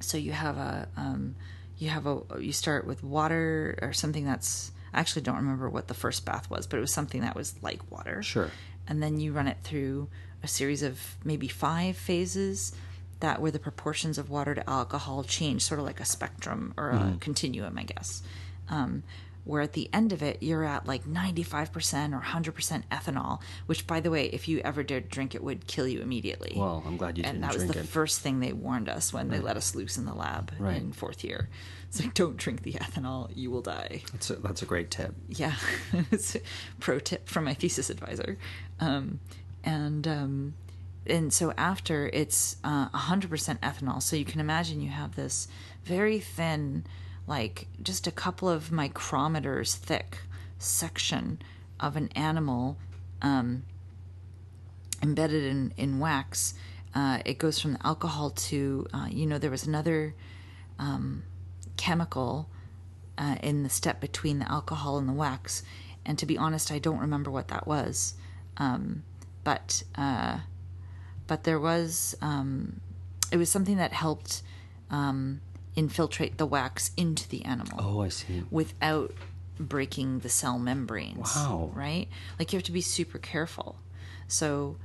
so 0.00 0.16
you 0.18 0.32
have 0.32 0.56
a 0.56 0.88
um, 0.96 1.36
you 1.78 1.90
have 1.90 2.06
a 2.06 2.22
you 2.40 2.52
start 2.52 2.86
with 2.86 3.04
water 3.04 3.78
or 3.82 3.92
something 3.92 4.24
that's 4.24 4.71
I 4.94 5.00
actually 5.00 5.22
don't 5.22 5.36
remember 5.36 5.68
what 5.70 5.88
the 5.88 5.94
first 5.94 6.24
bath 6.24 6.50
was, 6.50 6.66
but 6.66 6.76
it 6.76 6.80
was 6.80 6.92
something 6.92 7.20
that 7.22 7.34
was 7.34 7.54
like 7.62 7.90
water. 7.90 8.22
Sure. 8.22 8.50
And 8.86 9.02
then 9.02 9.18
you 9.20 9.32
run 9.32 9.48
it 9.48 9.58
through 9.62 10.08
a 10.42 10.48
series 10.48 10.82
of 10.82 11.16
maybe 11.24 11.48
five 11.48 11.96
phases 11.96 12.74
that 13.20 13.40
where 13.40 13.52
the 13.52 13.58
proportions 13.60 14.18
of 14.18 14.28
water 14.30 14.54
to 14.54 14.68
alcohol 14.68 15.22
change, 15.22 15.62
sort 15.62 15.78
of 15.78 15.86
like 15.86 16.00
a 16.00 16.04
spectrum 16.04 16.74
or 16.76 16.90
a 16.90 17.16
continuum, 17.20 17.78
I 17.78 17.84
guess. 17.84 18.22
Um, 18.68 19.04
where 19.44 19.60
at 19.62 19.72
the 19.72 19.88
end 19.92 20.12
of 20.12 20.22
it, 20.22 20.40
you're 20.40 20.64
at 20.64 20.86
like 20.86 21.04
95% 21.04 22.12
or 22.16 22.20
100% 22.20 22.82
ethanol, 22.92 23.40
which, 23.66 23.86
by 23.88 23.98
the 24.00 24.08
way, 24.10 24.26
if 24.26 24.46
you 24.48 24.60
ever 24.60 24.82
dared 24.84 25.08
drink 25.08 25.34
it, 25.34 25.42
would 25.42 25.66
kill 25.66 25.86
you 25.88 26.00
immediately 26.00 26.52
Well, 26.56 26.82
I'm 26.86 26.96
glad 26.96 27.18
you 27.18 27.24
and 27.24 27.34
didn't 27.40 27.44
And 27.44 27.44
that 27.44 27.54
was 27.54 27.66
the 27.72 27.80
it. 27.80 27.86
first 27.88 28.20
thing 28.20 28.38
they 28.40 28.52
warned 28.52 28.88
us 28.88 29.12
when 29.12 29.30
they 29.30 29.40
let 29.40 29.56
us 29.56 29.74
loose 29.74 29.96
in 29.98 30.04
the 30.04 30.14
lab 30.14 30.52
Right. 30.60 30.76
in 30.76 30.92
fourth 30.92 31.24
year. 31.24 31.48
It's 31.92 32.00
like, 32.00 32.14
don't 32.14 32.38
drink 32.38 32.62
the 32.62 32.72
ethanol, 32.72 33.30
you 33.34 33.50
will 33.50 33.60
die. 33.60 34.00
That's 34.12 34.30
a, 34.30 34.36
that's 34.36 34.62
a 34.62 34.64
great 34.64 34.90
tip. 34.90 35.14
Yeah, 35.28 35.54
it's 36.10 36.34
a 36.34 36.40
pro 36.80 36.98
tip 36.98 37.28
from 37.28 37.44
my 37.44 37.52
thesis 37.52 37.90
advisor. 37.90 38.38
Um, 38.80 39.20
and 39.62 40.08
um, 40.08 40.54
and 41.06 41.30
so 41.30 41.52
after 41.58 42.08
it's 42.14 42.56
uh, 42.64 42.88
100% 42.88 43.58
ethanol, 43.58 44.00
so 44.00 44.16
you 44.16 44.24
can 44.24 44.40
imagine 44.40 44.80
you 44.80 44.88
have 44.88 45.16
this 45.16 45.48
very 45.84 46.18
thin, 46.18 46.86
like 47.26 47.66
just 47.82 48.06
a 48.06 48.10
couple 48.10 48.48
of 48.48 48.70
micrometers 48.70 49.76
thick 49.76 50.20
section 50.58 51.42
of 51.78 51.96
an 51.96 52.08
animal 52.16 52.78
um, 53.20 53.64
embedded 55.02 55.44
in, 55.44 55.74
in 55.76 55.98
wax. 55.98 56.54
Uh, 56.94 57.18
it 57.26 57.36
goes 57.36 57.58
from 57.58 57.74
the 57.74 57.86
alcohol 57.86 58.30
to, 58.30 58.86
uh, 58.94 59.08
you 59.10 59.26
know, 59.26 59.36
there 59.36 59.50
was 59.50 59.66
another 59.66 60.14
um, 60.78 61.22
chemical 61.76 62.48
uh, 63.18 63.36
in 63.42 63.62
the 63.62 63.68
step 63.68 64.00
between 64.00 64.38
the 64.38 64.50
alcohol 64.50 64.98
and 64.98 65.08
the 65.08 65.12
wax. 65.12 65.62
And 66.04 66.18
to 66.18 66.26
be 66.26 66.36
honest, 66.38 66.72
I 66.72 66.78
don't 66.78 66.98
remember 66.98 67.30
what 67.30 67.48
that 67.48 67.66
was. 67.66 68.14
Um, 68.56 69.02
but 69.44 69.82
uh, 69.96 70.38
but 71.26 71.44
there 71.44 71.60
was 71.60 72.16
um, 72.20 72.80
it 73.30 73.36
was 73.36 73.50
something 73.50 73.76
that 73.76 73.92
helped 73.92 74.42
um, 74.90 75.40
infiltrate 75.76 76.38
the 76.38 76.46
wax 76.46 76.90
into 76.96 77.28
the 77.28 77.44
animal 77.44 77.78
Oh, 77.80 78.00
I 78.02 78.08
see. 78.08 78.42
without 78.50 79.12
breaking 79.58 80.20
the 80.20 80.28
cell 80.28 80.58
membranes. 80.58 81.34
Wow. 81.36 81.70
Right? 81.74 82.08
Like 82.38 82.52
you 82.52 82.56
have 82.58 82.64
to 82.64 82.72
be 82.72 82.80
super 82.80 83.18
careful. 83.18 83.76
So 84.28 84.76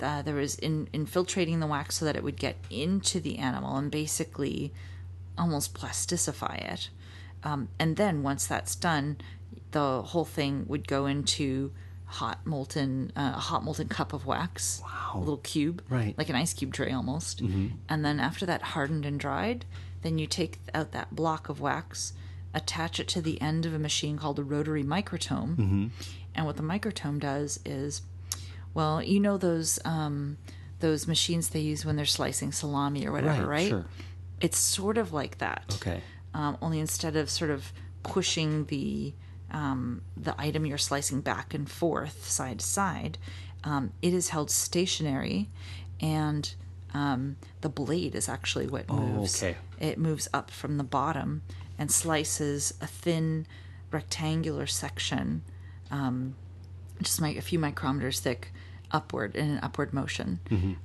uh, 0.00 0.22
there 0.22 0.34
was 0.34 0.56
in, 0.56 0.88
infiltrating 0.92 1.60
the 1.60 1.66
wax 1.66 1.96
so 1.96 2.04
that 2.04 2.14
it 2.16 2.22
would 2.22 2.36
get 2.36 2.56
into 2.70 3.20
the 3.20 3.38
animal 3.38 3.76
and 3.76 3.90
basically 3.90 4.72
almost 5.38 5.74
plasticify 5.74 6.56
it. 6.72 6.90
Um, 7.44 7.68
and 7.78 7.96
then 7.96 8.22
once 8.22 8.46
that's 8.46 8.74
done, 8.74 9.16
the 9.70 10.02
whole 10.02 10.24
thing 10.24 10.64
would 10.68 10.88
go 10.88 11.06
into 11.06 11.72
hot 12.06 12.38
molten 12.46 13.12
uh, 13.16 13.32
a 13.36 13.38
hot 13.38 13.62
molten 13.62 13.86
cup 13.86 14.14
of 14.14 14.24
wax 14.24 14.80
Wow. 14.82 15.12
a 15.16 15.18
little 15.18 15.36
cube 15.36 15.82
Right. 15.90 16.16
like 16.16 16.30
an 16.30 16.36
ice 16.36 16.54
cube 16.54 16.72
tray 16.72 16.90
almost 16.90 17.42
and 17.42 18.02
then 18.02 18.18
after 18.18 18.46
that 18.46 18.62
hardened 18.62 19.04
and 19.04 19.20
dried 19.20 19.66
then 20.00 20.16
you 20.18 20.26
take 20.26 20.58
out 20.72 20.92
that 20.92 21.14
block 21.14 21.50
of 21.50 21.60
wax 21.60 22.14
attach 22.54 22.98
it 22.98 23.08
to 23.08 23.20
the 23.20 23.38
end 23.42 23.66
of 23.66 23.74
a 23.74 23.78
machine 23.78 24.16
called 24.16 24.38
a 24.38 24.42
rotary 24.42 24.82
microtome 24.82 25.90
and 26.34 26.46
what 26.46 26.56
the 26.56 26.62
microtome 26.62 27.20
does 27.20 27.60
is 27.66 28.00
well 28.72 29.02
you 29.02 29.20
know 29.20 29.36
those 29.36 29.78
um, 29.84 30.38
those 30.80 31.06
machines 31.06 31.50
they 31.50 31.60
use 31.60 31.84
when 31.84 31.96
they're 31.96 32.06
slicing 32.06 32.52
salami 32.52 33.06
or 33.06 33.12
whatever 33.12 33.42
Right, 33.46 33.48
right 33.60 33.68
sure. 33.68 33.84
It's 34.40 34.58
sort 34.58 34.98
of 34.98 35.12
like 35.12 35.38
that 35.38 35.64
Okay. 35.76 36.00
um, 36.34 36.56
only 36.62 36.78
instead 36.80 37.16
of 37.16 37.28
sort 37.30 37.50
of 37.50 37.72
pushing 38.02 38.64
the 38.66 39.12
um, 39.50 40.02
the 40.16 40.34
item 40.38 40.66
you're 40.66 40.76
slicing 40.78 41.20
back 41.22 41.54
and 41.54 41.70
forth 41.70 42.28
side 42.28 42.58
to 42.60 42.66
side, 42.66 43.16
um, 43.64 43.92
it 44.02 44.12
is 44.12 44.28
held 44.28 44.50
stationary, 44.50 45.48
and 46.00 46.54
um, 46.92 47.36
the 47.62 47.68
blade 47.70 48.14
is 48.14 48.28
actually 48.28 48.66
what 48.66 48.88
moves. 48.90 49.42
okay. 49.42 49.56
It 49.80 49.98
moves 49.98 50.28
up 50.34 50.50
from 50.50 50.76
the 50.76 50.84
bottom 50.84 51.42
and 51.78 51.90
slices 51.90 52.74
a 52.82 52.86
thin 52.86 53.46
rectangular 53.90 54.66
section, 54.66 55.42
um, 55.90 56.34
just 57.00 57.20
a 57.22 57.40
few 57.40 57.58
micrometers 57.58 58.18
thick, 58.18 58.52
upward 58.90 59.34
in 59.34 59.48
an 59.50 59.60
upward 59.62 59.92
motion. 59.94 60.40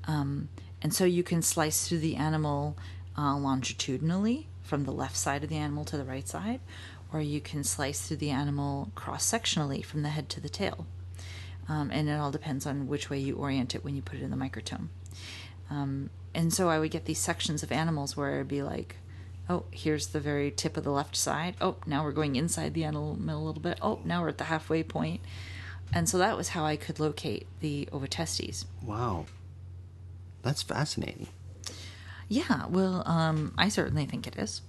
Um, 0.05 0.47
and 0.81 0.93
so 0.93 1.03
you 1.03 1.23
can 1.23 1.41
slice 1.41 1.87
through 1.87 1.99
the 1.99 2.15
animal 2.15 2.77
uh, 3.17 3.35
longitudinally 3.37 4.47
from 4.61 4.83
the 4.85 4.91
left 4.91 5.15
side 5.15 5.43
of 5.43 5.49
the 5.49 5.57
animal 5.57 5.85
to 5.85 5.97
the 5.97 6.03
right 6.03 6.27
side, 6.27 6.59
or 7.11 7.21
you 7.21 7.41
can 7.41 7.63
slice 7.63 8.07
through 8.07 8.17
the 8.17 8.31
animal 8.31 8.91
cross 8.95 9.29
sectionally 9.29 9.83
from 9.83 10.01
the 10.01 10.09
head 10.09 10.29
to 10.29 10.39
the 10.39 10.49
tail. 10.49 10.87
Um, 11.69 11.91
and 11.91 12.09
it 12.09 12.13
all 12.13 12.31
depends 12.31 12.65
on 12.65 12.87
which 12.87 13.09
way 13.09 13.19
you 13.19 13.35
orient 13.35 13.75
it 13.75 13.83
when 13.83 13.95
you 13.95 14.01
put 14.01 14.19
it 14.19 14.23
in 14.23 14.31
the 14.31 14.37
microtome. 14.37 14.87
Um, 15.69 16.09
and 16.33 16.53
so 16.53 16.69
I 16.69 16.79
would 16.79 16.91
get 16.91 17.05
these 17.05 17.19
sections 17.19 17.63
of 17.63 17.71
animals 17.71 18.17
where 18.17 18.35
it'd 18.35 18.47
be 18.47 18.63
like, 18.63 18.97
oh, 19.49 19.65
here's 19.71 20.07
the 20.07 20.19
very 20.19 20.51
tip 20.51 20.77
of 20.77 20.83
the 20.83 20.91
left 20.91 21.15
side. 21.15 21.55
Oh, 21.61 21.77
now 21.85 22.03
we're 22.03 22.11
going 22.11 22.35
inside 22.35 22.73
the 22.73 22.83
animal 22.83 23.13
a 23.13 23.37
little 23.37 23.61
bit. 23.61 23.77
Oh, 23.81 23.99
now 24.03 24.21
we're 24.21 24.29
at 24.29 24.37
the 24.37 24.45
halfway 24.45 24.83
point. 24.83 25.21
And 25.93 26.09
so 26.09 26.17
that 26.17 26.35
was 26.35 26.49
how 26.49 26.65
I 26.65 26.75
could 26.75 26.99
locate 26.99 27.47
the 27.59 27.87
ovotestes. 27.91 28.65
Wow. 28.81 29.25
That's 30.41 30.63
fascinating. 30.63 31.27
Yeah, 32.29 32.65
well, 32.67 33.03
um, 33.05 33.53
I 33.57 33.69
certainly 33.69 34.05
think 34.05 34.27
it 34.27 34.37
is. 34.37 34.61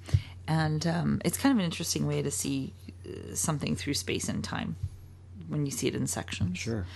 And 0.47 0.87
um, 0.87 1.23
it's 1.25 1.39
kind 1.39 1.53
of 1.53 1.59
an 1.59 1.65
interesting 1.65 2.07
way 2.07 2.23
to 2.23 2.31
see 2.31 2.75
uh, 3.07 3.35
something 3.35 3.77
through 3.77 3.95
space 3.95 4.29
and 4.29 4.45
time 4.45 4.77
when 5.49 5.65
you 5.65 5.73
see 5.73 5.89
it 5.89 5.95
in 5.95 6.07
sections. 6.07 6.59
Sure. 6.59 6.87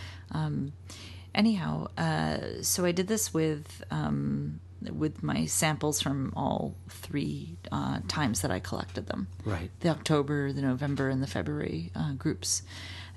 anyhow, 1.34 1.88
uh, 1.96 2.62
so 2.62 2.84
I 2.84 2.92
did 2.92 3.08
this 3.08 3.32
with 3.32 3.82
um, 3.90 4.60
with 4.92 5.22
my 5.22 5.46
samples 5.46 6.00
from 6.00 6.32
all 6.36 6.74
three 6.88 7.56
uh, 7.72 8.00
times 8.06 8.42
that 8.42 8.50
I 8.50 8.60
collected 8.60 9.06
them. 9.06 9.26
Right. 9.44 9.70
The 9.80 9.88
October, 9.88 10.52
the 10.52 10.62
November, 10.62 11.08
and 11.08 11.22
the 11.22 11.26
February 11.26 11.90
uh, 11.96 12.12
groups, 12.12 12.62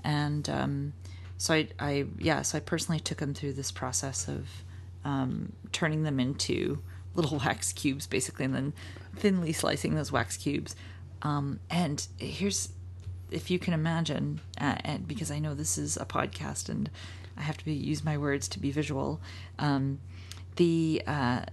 and 0.03 0.49
um, 0.49 0.93
so 1.37 1.53
I, 1.53 1.67
I, 1.79 2.05
yeah, 2.19 2.41
so 2.43 2.57
I 2.57 2.61
personally 2.61 2.99
took 2.99 3.17
them 3.17 3.33
through 3.33 3.53
this 3.53 3.71
process 3.71 4.27
of 4.27 4.47
um, 5.03 5.53
turning 5.71 6.03
them 6.03 6.19
into 6.19 6.79
little 7.15 7.37
wax 7.45 7.73
cubes 7.73 8.07
basically, 8.07 8.45
and 8.45 8.55
then 8.55 8.73
thinly 9.15 9.53
slicing 9.53 9.95
those 9.95 10.11
wax 10.11 10.37
cubes. 10.37 10.75
Um, 11.21 11.59
and 11.69 12.05
here's, 12.17 12.69
if 13.29 13.51
you 13.51 13.59
can 13.59 13.73
imagine, 13.73 14.41
uh, 14.59 14.75
and 14.83 15.07
because 15.07 15.31
I 15.31 15.39
know 15.39 15.53
this 15.53 15.77
is 15.77 15.97
a 15.97 16.05
podcast 16.05 16.69
and 16.69 16.89
I 17.37 17.41
have 17.41 17.57
to 17.57 17.65
be, 17.65 17.73
use 17.73 18.03
my 18.03 18.17
words 18.17 18.47
to 18.49 18.59
be 18.59 18.71
visual. 18.71 19.21
Um, 19.59 19.99
the 20.57 21.01
uh, 21.07 21.43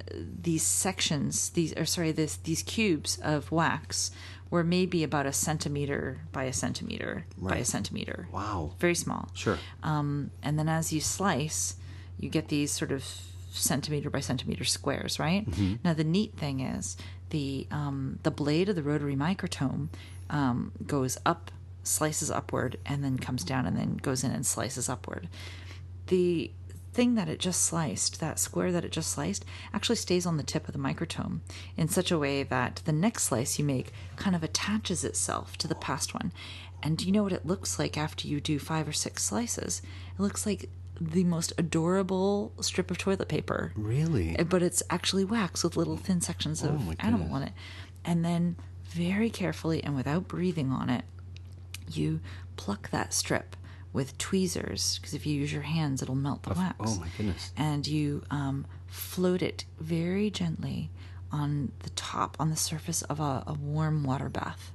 these 0.43 0.63
sections, 0.63 1.51
these 1.51 1.73
or 1.75 1.85
sorry, 1.85 2.11
this 2.11 2.37
these 2.37 2.63
cubes 2.63 3.19
of 3.23 3.53
wax 3.53 4.11
were 4.51 4.65
maybe 4.65 5.05
about 5.05 5.27
a 5.27 5.33
centimeter 5.33 6.23
by 6.33 6.45
a 6.45 6.53
centimeter 6.53 7.25
by 7.37 7.57
a 7.57 7.65
centimeter. 7.65 8.29
Wow. 8.33 8.75
Very 8.79 8.95
small. 8.95 9.29
Sure. 9.35 9.59
Um, 9.83 10.31
and 10.43 10.59
then 10.59 10.69
as 10.69 10.93
you 10.93 11.01
slice, 11.01 11.77
you 12.19 12.29
get 12.29 12.49
these 12.49 12.73
sort 12.73 12.91
of 12.91 13.05
centimeter 13.53 14.11
by 14.11 14.21
centimeter 14.21 14.65
squares, 14.65 15.19
right? 15.19 15.47
Now 15.85 15.95
the 15.95 16.05
neat 16.05 16.37
thing 16.37 16.61
is 16.61 16.97
the 17.31 17.67
um, 17.71 18.19
the 18.23 18.31
blade 18.31 18.69
of 18.69 18.77
the 18.77 18.83
rotary 18.83 19.17
microtome 19.17 19.89
um, 20.31 20.73
goes 20.87 21.19
up, 21.27 21.51
slices 21.83 22.31
upward, 22.31 22.79
and 22.87 23.03
then 23.03 23.19
comes 23.19 23.45
down, 23.45 23.67
and 23.67 23.77
then 23.77 23.97
goes 23.97 24.25
in 24.25 24.31
and 24.31 24.47
slices 24.47 24.89
upward. 24.89 25.29
The 26.07 26.51
thing 26.93 27.15
that 27.15 27.29
it 27.29 27.39
just 27.39 27.63
sliced, 27.63 28.19
that 28.21 28.39
square 28.39 28.73
that 28.73 28.85
it 28.85 28.93
just 28.93 29.11
sliced, 29.11 29.45
actually 29.73 29.97
stays 29.97 30.27
on 30.27 30.37
the 30.37 30.43
tip 30.43 30.67
of 30.67 30.73
the 30.73 30.81
microtome 30.81 31.41
in 31.77 31.89
such 31.89 32.11
a 32.11 32.19
way 32.19 32.43
that 32.43 32.83
the 32.87 32.93
next 32.93 33.25
slice 33.25 33.59
you 33.59 33.65
make 33.65 33.93
kind 34.17 34.35
of 34.35 34.43
attaches 34.43 35.05
itself 35.05 35.57
to 35.59 35.69
the 35.69 35.75
past 35.75 36.15
one. 36.15 36.33
And 36.83 36.97
do 36.97 37.07
you 37.07 37.13
know 37.13 37.23
what 37.23 37.33
it 37.33 37.47
looks 37.47 37.79
like 37.79 37.97
after 37.99 38.27
you 38.27 38.41
do 38.41 38.59
five 38.59 38.89
or 38.89 38.93
six 38.93 39.25
slices? 39.25 39.83
It 40.19 40.23
looks 40.23 40.47
like 40.47 40.71
the 41.01 41.25
most 41.25 41.53
adorable 41.59 42.53
strip 42.61 42.91
of 42.91 42.99
toilet 42.99 43.29
paper. 43.29 43.73
Really? 43.77 44.39
Uh, 44.39 44.45
But 44.45 44.63
it's 44.63 44.83
actually 44.91 45.25
wax 45.25 45.63
with 45.65 45.77
little 45.77 45.97
thin 45.97 46.21
sections 46.21 46.63
Oh 46.65 46.69
of 46.71 46.97
animal 47.01 47.33
on 47.33 47.43
it. 47.43 47.53
And 48.05 48.25
then, 48.25 48.57
very 48.85 49.29
carefully 49.31 49.83
and 49.85 49.95
without 49.95 50.29
breathing 50.29 50.71
on 50.73 50.89
it, 50.91 51.05
you 51.91 52.21
pluck 52.57 52.91
that 52.91 53.13
strip 53.13 53.55
with 53.93 54.17
tweezers 54.19 54.99
because 54.99 55.15
if 55.15 55.27
you 55.27 55.35
use 55.35 55.53
your 55.53 55.63
hands, 55.63 56.03
it'll 56.03 56.15
melt 56.15 56.43
the 56.43 56.55
wax. 56.55 56.75
oh 56.81 57.01
my 57.01 57.09
goodness. 57.17 57.53
And 57.57 57.87
you 57.87 58.23
um, 58.31 58.67
float 58.87 59.43
it 59.43 59.65
very 59.79 60.31
gently 60.31 60.91
on 61.31 61.73
the 61.81 61.91
top, 61.91 62.37
on 62.41 62.51
the 62.51 62.57
surface 62.57 63.03
of 63.03 63.21
a, 63.21 63.45
a 63.47 63.55
warm 63.55 64.05
water 64.05 64.29
bath 64.29 64.73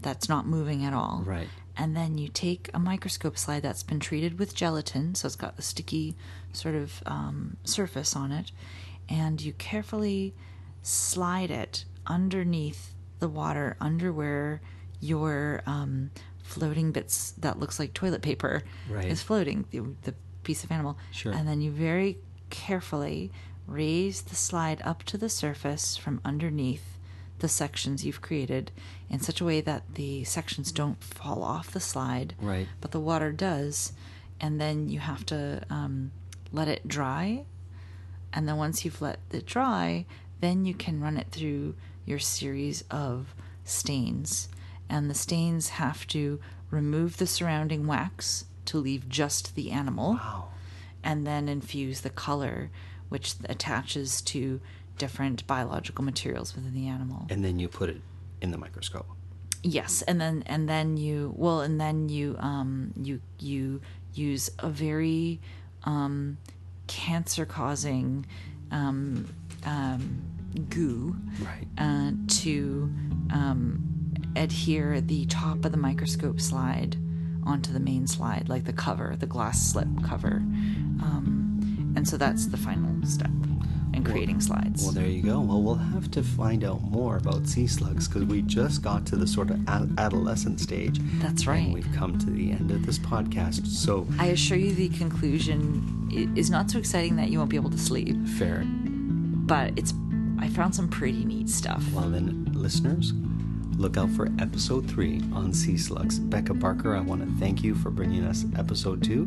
that's 0.00 0.28
not 0.28 0.46
moving 0.46 0.84
at 0.84 0.92
all. 0.92 1.22
Right. 1.26 1.48
And 1.78 1.94
then 1.96 2.16
you 2.16 2.28
take 2.28 2.70
a 2.72 2.78
microscope 2.78 3.36
slide 3.36 3.62
that's 3.62 3.82
been 3.82 4.00
treated 4.00 4.38
with 4.38 4.54
gelatin, 4.54 5.14
so 5.14 5.26
it's 5.26 5.36
got 5.36 5.56
the 5.56 5.62
sticky 5.62 6.16
sort 6.52 6.74
of 6.74 7.02
um, 7.04 7.58
surface 7.64 8.16
on 8.16 8.32
it, 8.32 8.50
and 9.08 9.40
you 9.40 9.52
carefully 9.52 10.34
slide 10.82 11.50
it 11.50 11.84
underneath 12.06 12.94
the 13.18 13.28
water, 13.28 13.76
under 13.80 14.12
where 14.12 14.60
your 15.00 15.62
um, 15.66 16.10
floating 16.42 16.92
bits 16.92 17.32
that 17.32 17.58
looks 17.58 17.78
like 17.78 17.92
toilet 17.92 18.22
paper 18.22 18.62
Right. 18.88 19.06
is 19.06 19.22
floating, 19.22 19.66
the, 19.70 19.80
the 20.02 20.14
piece 20.44 20.64
of 20.64 20.70
animal. 20.72 20.96
Sure. 21.10 21.32
And 21.32 21.46
then 21.46 21.60
you 21.60 21.70
very 21.70 22.18
carefully 22.48 23.30
raise 23.66 24.22
the 24.22 24.34
slide 24.36 24.80
up 24.84 25.02
to 25.04 25.18
the 25.18 25.28
surface 25.28 25.96
from 25.96 26.20
underneath 26.24 26.95
the 27.38 27.48
sections 27.48 28.04
you've 28.04 28.22
created 28.22 28.70
in 29.10 29.20
such 29.20 29.40
a 29.40 29.44
way 29.44 29.60
that 29.60 29.82
the 29.94 30.24
sections 30.24 30.72
don't 30.72 31.02
fall 31.02 31.42
off 31.42 31.70
the 31.72 31.80
slide, 31.80 32.34
Right. 32.40 32.66
but 32.80 32.90
the 32.92 33.00
water 33.00 33.32
does. 33.32 33.92
And 34.40 34.60
then 34.60 34.88
you 34.88 35.00
have 35.00 35.24
to 35.26 35.62
um, 35.70 36.12
let 36.52 36.68
it 36.68 36.86
dry. 36.88 37.44
And 38.32 38.48
then 38.48 38.56
once 38.56 38.84
you've 38.84 39.00
let 39.02 39.18
it 39.32 39.46
dry, 39.46 40.06
then 40.40 40.64
you 40.64 40.74
can 40.74 41.00
run 41.00 41.16
it 41.16 41.28
through 41.30 41.74
your 42.04 42.18
series 42.18 42.84
of 42.90 43.34
stains. 43.64 44.48
And 44.88 45.10
the 45.10 45.14
stains 45.14 45.70
have 45.70 46.06
to 46.08 46.40
remove 46.70 47.16
the 47.16 47.26
surrounding 47.26 47.86
wax 47.86 48.44
to 48.66 48.78
leave 48.78 49.08
just 49.08 49.54
the 49.54 49.70
animal 49.70 50.14
Wow. 50.14 50.48
and 51.02 51.26
then 51.26 51.48
infuse 51.48 52.00
the 52.00 52.10
color, 52.10 52.70
which 53.08 53.34
attaches 53.48 54.20
to 54.22 54.60
different 54.98 55.46
biological 55.46 56.04
materials 56.04 56.54
within 56.54 56.74
the 56.74 56.88
animal. 56.88 57.26
And 57.30 57.44
then 57.44 57.58
you 57.58 57.68
put 57.68 57.90
it 57.90 58.00
in 58.40 58.50
the 58.50 58.58
microscope. 58.58 59.06
Yes, 59.62 60.02
and 60.02 60.20
then 60.20 60.42
and 60.46 60.68
then 60.68 60.96
you 60.96 61.32
well, 61.36 61.60
and 61.60 61.80
then 61.80 62.08
you 62.08 62.36
um 62.38 62.92
you 63.00 63.20
you 63.38 63.80
use 64.14 64.50
a 64.60 64.68
very 64.68 65.40
um 65.84 66.38
cancer-causing 66.86 68.26
um, 68.70 69.26
um, 69.64 70.22
goo 70.68 71.16
Right. 71.40 71.66
uh, 71.78 72.12
to 72.42 72.90
um, 73.30 73.82
adhere 74.36 75.00
the 75.00 75.26
top 75.26 75.64
of 75.64 75.72
the 75.72 75.78
microscope 75.78 76.40
slide 76.40 76.96
onto 77.44 77.72
the 77.72 77.80
main 77.80 78.06
slide, 78.06 78.48
like 78.48 78.64
the 78.64 78.72
cover, 78.72 79.16
the 79.18 79.26
glass 79.26 79.60
slip 79.60 79.88
cover. 80.04 80.36
Um, 81.02 81.92
and 81.96 82.08
so 82.08 82.16
that's 82.16 82.46
the 82.46 82.56
final 82.56 83.04
step 83.06 83.30
in 83.96 84.04
creating 84.04 84.40
slides. 84.40 84.82
Well, 84.82 84.92
there 84.92 85.06
you 85.06 85.22
go. 85.22 85.40
Well, 85.40 85.62
we'll 85.62 85.74
have 85.74 86.10
to 86.12 86.22
find 86.22 86.64
out 86.64 86.82
more 86.82 87.16
about 87.16 87.46
sea 87.46 87.66
slugs 87.66 88.06
because 88.06 88.24
we 88.24 88.42
just 88.42 88.82
got 88.82 89.06
to 89.06 89.16
the 89.16 89.26
sort 89.26 89.50
of 89.50 89.66
ad- 89.68 89.92
adolescent 89.98 90.60
stage. 90.60 90.98
That's 91.20 91.46
right. 91.46 91.64
And 91.64 91.74
we've 91.74 91.92
come 91.92 92.18
to 92.18 92.30
the 92.30 92.52
end 92.52 92.70
of 92.70 92.84
this 92.84 92.98
podcast. 92.98 93.66
So, 93.66 94.06
I 94.18 94.26
assure 94.26 94.58
you 94.58 94.72
the 94.74 94.88
conclusion 94.90 96.08
is 96.36 96.50
not 96.50 96.70
so 96.70 96.78
exciting 96.78 97.16
that 97.16 97.30
you 97.30 97.38
won't 97.38 97.50
be 97.50 97.56
able 97.56 97.70
to 97.70 97.78
sleep, 97.78 98.16
fair. 98.38 98.62
but 98.66 99.72
it's 99.76 99.92
I 100.38 100.48
found 100.48 100.74
some 100.74 100.88
pretty 100.88 101.24
neat 101.24 101.48
stuff. 101.48 101.82
Well, 101.92 102.10
then, 102.10 102.50
listeners, 102.52 103.12
look 103.78 103.96
out 103.96 104.10
for 104.10 104.28
episode 104.38 104.88
three 104.88 105.20
on 105.32 105.52
sea 105.52 105.78
slugs. 105.78 106.18
Becka 106.18 106.54
Barker, 106.54 106.94
I 106.94 107.00
want 107.00 107.22
to 107.22 107.30
thank 107.40 107.62
you 107.64 107.74
for 107.74 107.90
bringing 107.90 108.24
us 108.24 108.44
episode 108.58 109.02
two. 109.02 109.22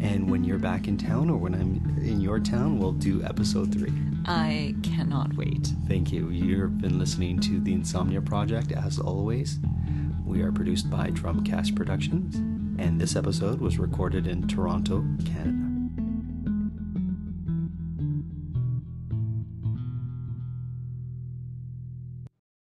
And 0.00 0.30
when 0.30 0.44
you're 0.44 0.58
back 0.58 0.86
in 0.88 0.96
town 0.98 1.30
or 1.30 1.36
when 1.38 1.54
I'm 1.54 1.98
in 2.02 2.20
your 2.20 2.40
town, 2.40 2.78
we'll 2.78 2.92
do 2.92 3.22
episode 3.24 3.72
three. 3.72 3.92
I 4.26 4.74
cannot 4.82 5.34
wait. 5.34 5.72
Thank 5.88 6.12
you. 6.12 6.28
You've 6.30 6.78
been 6.78 6.98
listening 6.98 7.40
to 7.40 7.60
The 7.60 7.72
Insomnia 7.72 8.20
Project. 8.20 8.72
As 8.72 8.98
always, 8.98 9.58
we 10.24 10.42
are 10.42 10.52
produced 10.52 10.90
by 10.90 11.08
Drumcast 11.10 11.74
Productions, 11.74 12.36
and 12.78 13.00
this 13.00 13.16
episode 13.16 13.60
was 13.60 13.78
recorded 13.78 14.26
in 14.26 14.46
Toronto, 14.46 15.04
Canada. 15.24 15.59